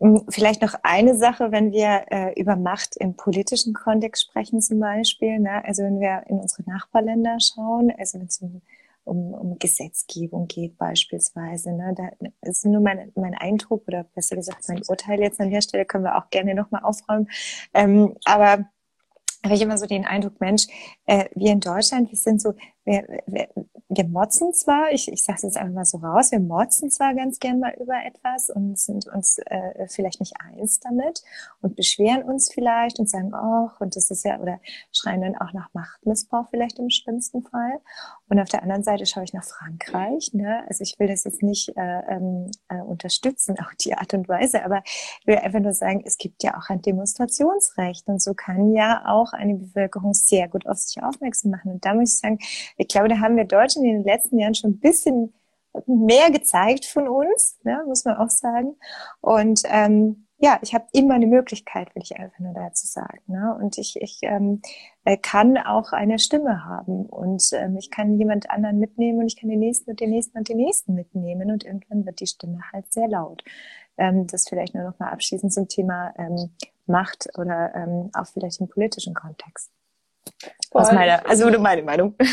Hm, 0.00 0.24
vielleicht 0.28 0.62
noch 0.62 0.74
eine 0.82 1.16
Sache, 1.16 1.50
wenn 1.50 1.72
wir 1.72 2.04
äh, 2.10 2.40
über 2.40 2.56
Macht 2.56 2.96
im 2.96 3.16
politischen 3.16 3.74
Kontext 3.74 4.24
sprechen 4.24 4.60
zum 4.60 4.78
Beispiel. 4.78 5.40
Ne? 5.40 5.64
Also 5.64 5.82
wenn 5.82 6.00
wir 6.00 6.24
in 6.28 6.38
unsere 6.38 6.68
Nachbarländer 6.70 7.38
schauen, 7.40 7.92
also 7.98 8.18
wenn 8.20 8.26
es 8.26 8.38
um, 8.38 8.62
um, 9.04 9.34
um 9.34 9.58
Gesetzgebung 9.58 10.46
geht 10.46 10.78
beispielsweise, 10.78 11.72
ne? 11.72 11.94
da 11.96 12.10
ist 12.42 12.64
nur 12.64 12.80
mein, 12.80 13.10
mein 13.16 13.34
Eindruck 13.34 13.88
oder 13.88 14.04
besser 14.04 14.36
gesagt 14.36 14.68
mein 14.68 14.82
Urteil 14.86 15.20
jetzt 15.20 15.40
an 15.40 15.50
der 15.50 15.62
Stelle, 15.62 15.84
können 15.84 16.04
wir 16.04 16.16
auch 16.16 16.30
gerne 16.30 16.54
nochmal 16.54 16.82
aufräumen. 16.84 17.28
Ähm, 17.74 18.14
aber 18.24 18.68
habe 19.44 19.54
ich 19.54 19.62
immer 19.62 19.78
so 19.78 19.86
den 19.86 20.04
Eindruck, 20.04 20.40
Mensch, 20.40 20.66
äh, 21.06 21.26
wir 21.34 21.52
in 21.52 21.60
Deutschland, 21.60 22.10
wir 22.10 22.18
sind 22.18 22.40
so, 22.40 22.54
wir, 22.88 23.22
wir, 23.26 23.48
wir 23.88 24.08
motzen 24.08 24.52
zwar, 24.54 24.90
ich, 24.92 25.12
ich 25.12 25.22
sage 25.22 25.36
es 25.36 25.42
jetzt 25.42 25.56
einfach 25.58 25.74
mal 25.74 25.84
so 25.84 25.98
raus, 25.98 26.32
wir 26.32 26.40
motzen 26.40 26.90
zwar 26.90 27.14
ganz 27.14 27.38
gern 27.38 27.60
mal 27.60 27.74
über 27.78 27.94
etwas 28.04 28.48
und 28.48 28.78
sind 28.78 29.06
uns 29.08 29.38
äh, 29.46 29.86
vielleicht 29.88 30.20
nicht 30.20 30.34
eins 30.40 30.80
damit 30.80 31.22
und 31.60 31.76
beschweren 31.76 32.22
uns 32.22 32.50
vielleicht 32.52 32.98
und 32.98 33.10
sagen, 33.10 33.32
oh, 33.34 33.68
und 33.78 33.94
das 33.94 34.10
ist 34.10 34.24
ja, 34.24 34.40
oder 34.40 34.58
schreien 34.90 35.20
dann 35.20 35.36
auch 35.36 35.52
nach 35.52 35.68
Machtmissbrauch 35.74 36.46
vielleicht 36.50 36.78
im 36.78 36.88
schlimmsten 36.88 37.42
Fall. 37.42 37.80
Und 38.28 38.40
auf 38.40 38.48
der 38.48 38.62
anderen 38.62 38.82
Seite 38.82 39.04
schaue 39.06 39.24
ich 39.24 39.32
nach 39.32 39.44
Frankreich. 39.44 40.32
Ne? 40.32 40.64
Also 40.68 40.82
ich 40.82 40.98
will 40.98 41.08
das 41.08 41.24
jetzt 41.24 41.42
nicht 41.42 41.70
äh, 41.76 42.00
ähm, 42.08 42.50
äh, 42.68 42.80
unterstützen, 42.80 43.56
auch 43.60 43.74
die 43.80 43.94
Art 43.94 44.14
und 44.14 44.28
Weise, 44.28 44.64
aber 44.64 44.82
ich 44.84 45.26
will 45.26 45.36
einfach 45.36 45.60
nur 45.60 45.72
sagen, 45.72 46.02
es 46.06 46.16
gibt 46.16 46.42
ja 46.42 46.56
auch 46.56 46.70
ein 46.70 46.80
Demonstrationsrecht 46.80 48.06
und 48.08 48.22
so 48.22 48.32
kann 48.32 48.72
ja 48.72 49.04
auch 49.06 49.32
eine 49.32 49.56
Bevölkerung 49.56 50.14
sehr 50.14 50.48
gut 50.48 50.66
auf 50.66 50.78
sich 50.78 51.02
aufmerksam 51.02 51.50
machen. 51.50 51.72
Und 51.72 51.84
da 51.84 51.94
muss 51.94 52.14
ich 52.14 52.18
sagen, 52.18 52.38
ich 52.78 52.88
glaube, 52.88 53.08
da 53.08 53.18
haben 53.18 53.36
wir 53.36 53.44
Deutschen 53.44 53.84
in 53.84 53.92
den 53.92 54.04
letzten 54.04 54.38
Jahren 54.38 54.54
schon 54.54 54.70
ein 54.70 54.80
bisschen 54.80 55.34
mehr 55.86 56.30
gezeigt 56.30 56.86
von 56.86 57.08
uns, 57.08 57.58
ne, 57.62 57.84
muss 57.86 58.04
man 58.04 58.16
auch 58.16 58.30
sagen. 58.30 58.76
Und 59.20 59.62
ähm, 59.66 60.26
ja, 60.38 60.58
ich 60.62 60.72
habe 60.72 60.86
immer 60.92 61.14
eine 61.14 61.26
Möglichkeit, 61.26 61.94
will 61.94 62.02
ich 62.02 62.16
einfach 62.16 62.38
nur 62.38 62.54
dazu 62.54 62.86
sagen. 62.86 63.20
Ne? 63.26 63.56
Und 63.60 63.76
ich, 63.76 64.00
ich 64.00 64.20
ähm, 64.22 64.62
äh, 65.04 65.16
kann 65.16 65.58
auch 65.58 65.92
eine 65.92 66.20
Stimme 66.20 66.64
haben 66.64 67.06
und 67.06 67.42
ähm, 67.52 67.76
ich 67.76 67.90
kann 67.90 68.16
jemand 68.18 68.48
anderen 68.48 68.78
mitnehmen 68.78 69.18
und 69.18 69.26
ich 69.26 69.36
kann 69.36 69.50
den 69.50 69.58
nächsten 69.58 69.90
und 69.90 70.00
den 70.00 70.10
nächsten 70.10 70.38
und 70.38 70.48
den 70.48 70.58
nächsten 70.58 70.94
mitnehmen 70.94 71.50
und 71.50 71.64
irgendwann 71.64 72.06
wird 72.06 72.20
die 72.20 72.28
Stimme 72.28 72.60
halt 72.72 72.92
sehr 72.92 73.08
laut. 73.08 73.42
Ähm, 73.96 74.28
das 74.28 74.48
vielleicht 74.48 74.74
nur 74.74 74.84
noch 74.84 74.98
mal 75.00 75.10
abschließend 75.10 75.52
zum 75.52 75.66
Thema 75.66 76.14
ähm, 76.16 76.50
Macht 76.86 77.28
oder 77.36 77.74
ähm, 77.74 78.10
auch 78.14 78.26
vielleicht 78.26 78.60
im 78.60 78.68
politischen 78.68 79.14
Kontext. 79.14 79.72
Was 80.72 80.92
meine, 80.92 81.24
also 81.26 81.50
meine 81.58 81.82
Meinung. 81.82 82.14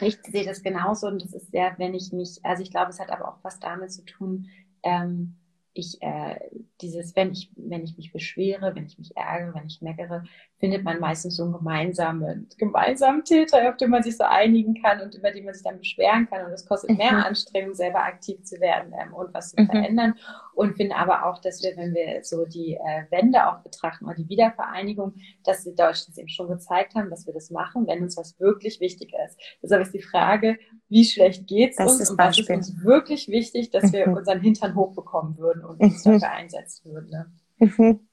Ich 0.00 0.18
sehe 0.24 0.44
das 0.44 0.64
genauso 0.64 1.06
und 1.06 1.22
das 1.22 1.32
ist 1.32 1.52
sehr, 1.52 1.72
wenn 1.78 1.94
ich 1.94 2.12
mich, 2.12 2.40
also 2.42 2.64
ich 2.64 2.72
glaube, 2.72 2.90
es 2.90 2.98
hat 2.98 3.10
aber 3.10 3.28
auch 3.28 3.38
was 3.42 3.60
damit 3.60 3.92
zu 3.92 4.04
tun, 4.04 4.48
ähm, 4.82 5.36
ich 5.72 6.02
äh, 6.02 6.36
dieses, 6.80 7.14
wenn 7.14 7.30
ich, 7.30 7.52
wenn 7.56 7.84
ich 7.84 7.96
mich 7.96 8.12
beschwere, 8.12 8.74
wenn 8.74 8.86
ich 8.86 8.98
mich 8.98 9.16
ärgere, 9.16 9.54
wenn 9.54 9.66
ich 9.66 9.80
meckere, 9.80 10.24
findet 10.58 10.82
man 10.82 10.98
meistens 10.98 11.36
so 11.36 11.44
einen 11.44 11.52
gemeinsamen, 11.52 12.48
gemeinsamen 12.58 13.24
Täter, 13.24 13.68
auf 13.68 13.76
den 13.76 13.90
man 13.90 14.02
sich 14.02 14.16
so 14.16 14.24
einigen 14.24 14.74
kann 14.82 15.00
und 15.00 15.14
über 15.14 15.30
den 15.30 15.44
man 15.44 15.54
sich 15.54 15.62
dann 15.62 15.78
beschweren 15.78 16.28
kann. 16.28 16.46
Und 16.46 16.52
es 16.52 16.66
kostet 16.66 16.98
mehr 16.98 17.12
mhm. 17.12 17.22
Anstrengung, 17.22 17.74
selber 17.74 18.02
aktiv 18.02 18.42
zu 18.42 18.60
werden 18.60 18.92
ähm, 19.00 19.14
und 19.14 19.32
was 19.32 19.50
zu 19.50 19.62
mhm. 19.62 19.66
verändern. 19.66 20.14
Und 20.54 20.76
finde 20.76 20.96
aber 20.96 21.26
auch, 21.26 21.40
dass 21.40 21.62
wir, 21.62 21.76
wenn 21.76 21.94
wir 21.94 22.24
so 22.24 22.44
die 22.44 22.74
äh, 22.74 23.04
Wende 23.10 23.46
auch 23.46 23.60
betrachten 23.60 24.06
oder 24.06 24.16
die 24.16 24.28
Wiedervereinigung, 24.28 25.14
dass 25.44 25.62
die 25.62 25.74
Deutschen 25.76 26.10
es 26.10 26.18
eben 26.18 26.28
schon 26.28 26.48
gezeigt 26.48 26.96
haben, 26.96 27.10
dass 27.10 27.26
wir 27.26 27.34
das 27.34 27.50
machen, 27.50 27.86
wenn 27.86 28.02
uns 28.02 28.16
was 28.16 28.38
wirklich 28.40 28.80
wichtig 28.80 29.12
ist. 29.26 29.38
Deshalb 29.62 29.82
ist 29.82 29.94
die 29.94 30.02
Frage, 30.02 30.58
wie 30.88 31.04
schlecht 31.04 31.46
geht's 31.46 31.76
das 31.76 32.00
uns 32.00 32.10
und 32.10 32.18
was 32.18 32.36
ist 32.36 32.50
uns 32.50 32.82
wirklich 32.82 33.28
wichtig, 33.28 33.70
dass 33.70 33.92
wir 33.92 34.08
mhm. 34.08 34.14
unseren 34.14 34.40
Hintern 34.40 34.74
hochbekommen 34.74 35.38
würden 35.38 35.64
und 35.64 35.80
uns 35.80 36.04
mhm. 36.04 36.14
dafür 36.14 36.32
einsetzen 36.32 36.92
würden. 36.92 37.10
Ne? 37.10 37.32
Mhm. 37.58 38.08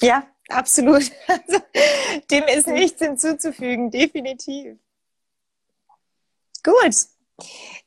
Ja, 0.00 0.24
absolut. 0.54 1.10
Also, 1.28 1.62
dem 2.30 2.44
ist 2.44 2.66
nichts 2.66 3.00
hinzuzufügen, 3.00 3.90
definitiv. 3.90 4.76
Gut, 6.62 6.94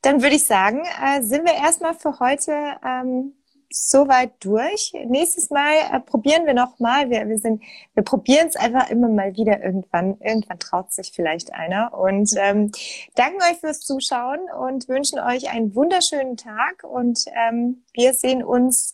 dann 0.02 0.22
würde 0.22 0.36
ich 0.36 0.46
sagen, 0.46 0.84
äh, 1.04 1.22
sind 1.22 1.46
wir 1.46 1.54
erstmal 1.54 1.94
für 1.94 2.20
heute 2.20 2.78
ähm, 2.86 3.34
soweit 3.72 4.32
durch. 4.44 4.94
Nächstes 5.06 5.50
Mal 5.50 5.74
äh, 5.92 6.00
probieren 6.00 6.46
wir 6.46 6.54
nochmal. 6.54 7.10
Wir, 7.10 7.28
wir, 7.28 7.38
sind, 7.40 7.62
wir 7.94 8.04
probieren 8.04 8.48
es 8.48 8.56
einfach 8.56 8.90
immer 8.90 9.10
mal 9.10 9.36
wieder 9.36 9.64
irgendwann. 9.64 10.18
Irgendwann 10.20 10.60
traut 10.60 10.94
sich 10.94 11.12
vielleicht 11.14 11.54
einer. 11.54 11.94
Und 11.94 12.32
ähm, 12.38 12.72
danken 13.16 13.42
euch 13.42 13.60
fürs 13.60 13.82
Zuschauen 13.82 14.40
und 14.60 14.88
wünschen 14.88 15.20
euch 15.20 15.50
einen 15.50 15.76
wunderschönen 15.76 16.38
Tag. 16.38 16.84
Und 16.84 17.26
ähm, 17.34 17.84
wir 17.94 18.14
sehen 18.14 18.44
uns 18.44 18.94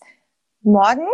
morgen 0.62 1.06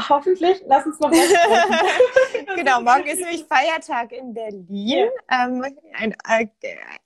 Hoffentlich, 0.00 0.62
lass 0.66 0.86
uns 0.86 0.98
noch 1.00 1.10
mal 1.10 1.18
Genau, 2.56 2.80
morgen 2.80 3.06
ist 3.06 3.20
nämlich 3.20 3.44
Feiertag 3.44 4.12
in 4.12 4.32
Berlin. 4.32 5.08
Ja. 5.28 5.46
Ähm, 5.46 5.64
ein 5.92 6.14
äh, 6.28 6.46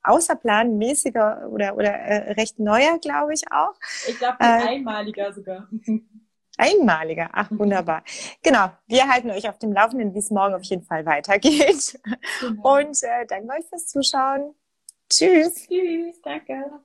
außerplanmäßiger 0.04 1.48
oder, 1.50 1.76
oder 1.76 1.92
äh, 1.92 2.32
recht 2.32 2.58
neuer, 2.58 2.98
glaube 2.98 3.34
ich 3.34 3.42
auch. 3.50 3.74
Ich 4.06 4.18
glaube, 4.18 4.40
ein 4.40 4.60
äh, 4.60 4.68
einmaliger 4.68 5.32
sogar. 5.32 5.68
Einmaliger, 6.58 7.28
ach 7.32 7.50
wunderbar. 7.50 8.02
Genau, 8.42 8.70
wir 8.86 9.06
halten 9.08 9.30
euch 9.30 9.46
auf 9.48 9.58
dem 9.58 9.72
Laufenden, 9.72 10.14
wie 10.14 10.20
es 10.20 10.30
morgen 10.30 10.54
auf 10.54 10.62
jeden 10.62 10.84
Fall 10.84 11.04
weitergeht. 11.04 12.00
Genau. 12.40 12.78
Und 12.78 13.02
äh, 13.02 13.26
danke 13.26 13.52
euch 13.52 13.66
fürs 13.68 13.88
Zuschauen. 13.88 14.54
Tschüss. 15.10 15.66
Tschüss, 15.66 16.20
danke. 16.22 16.80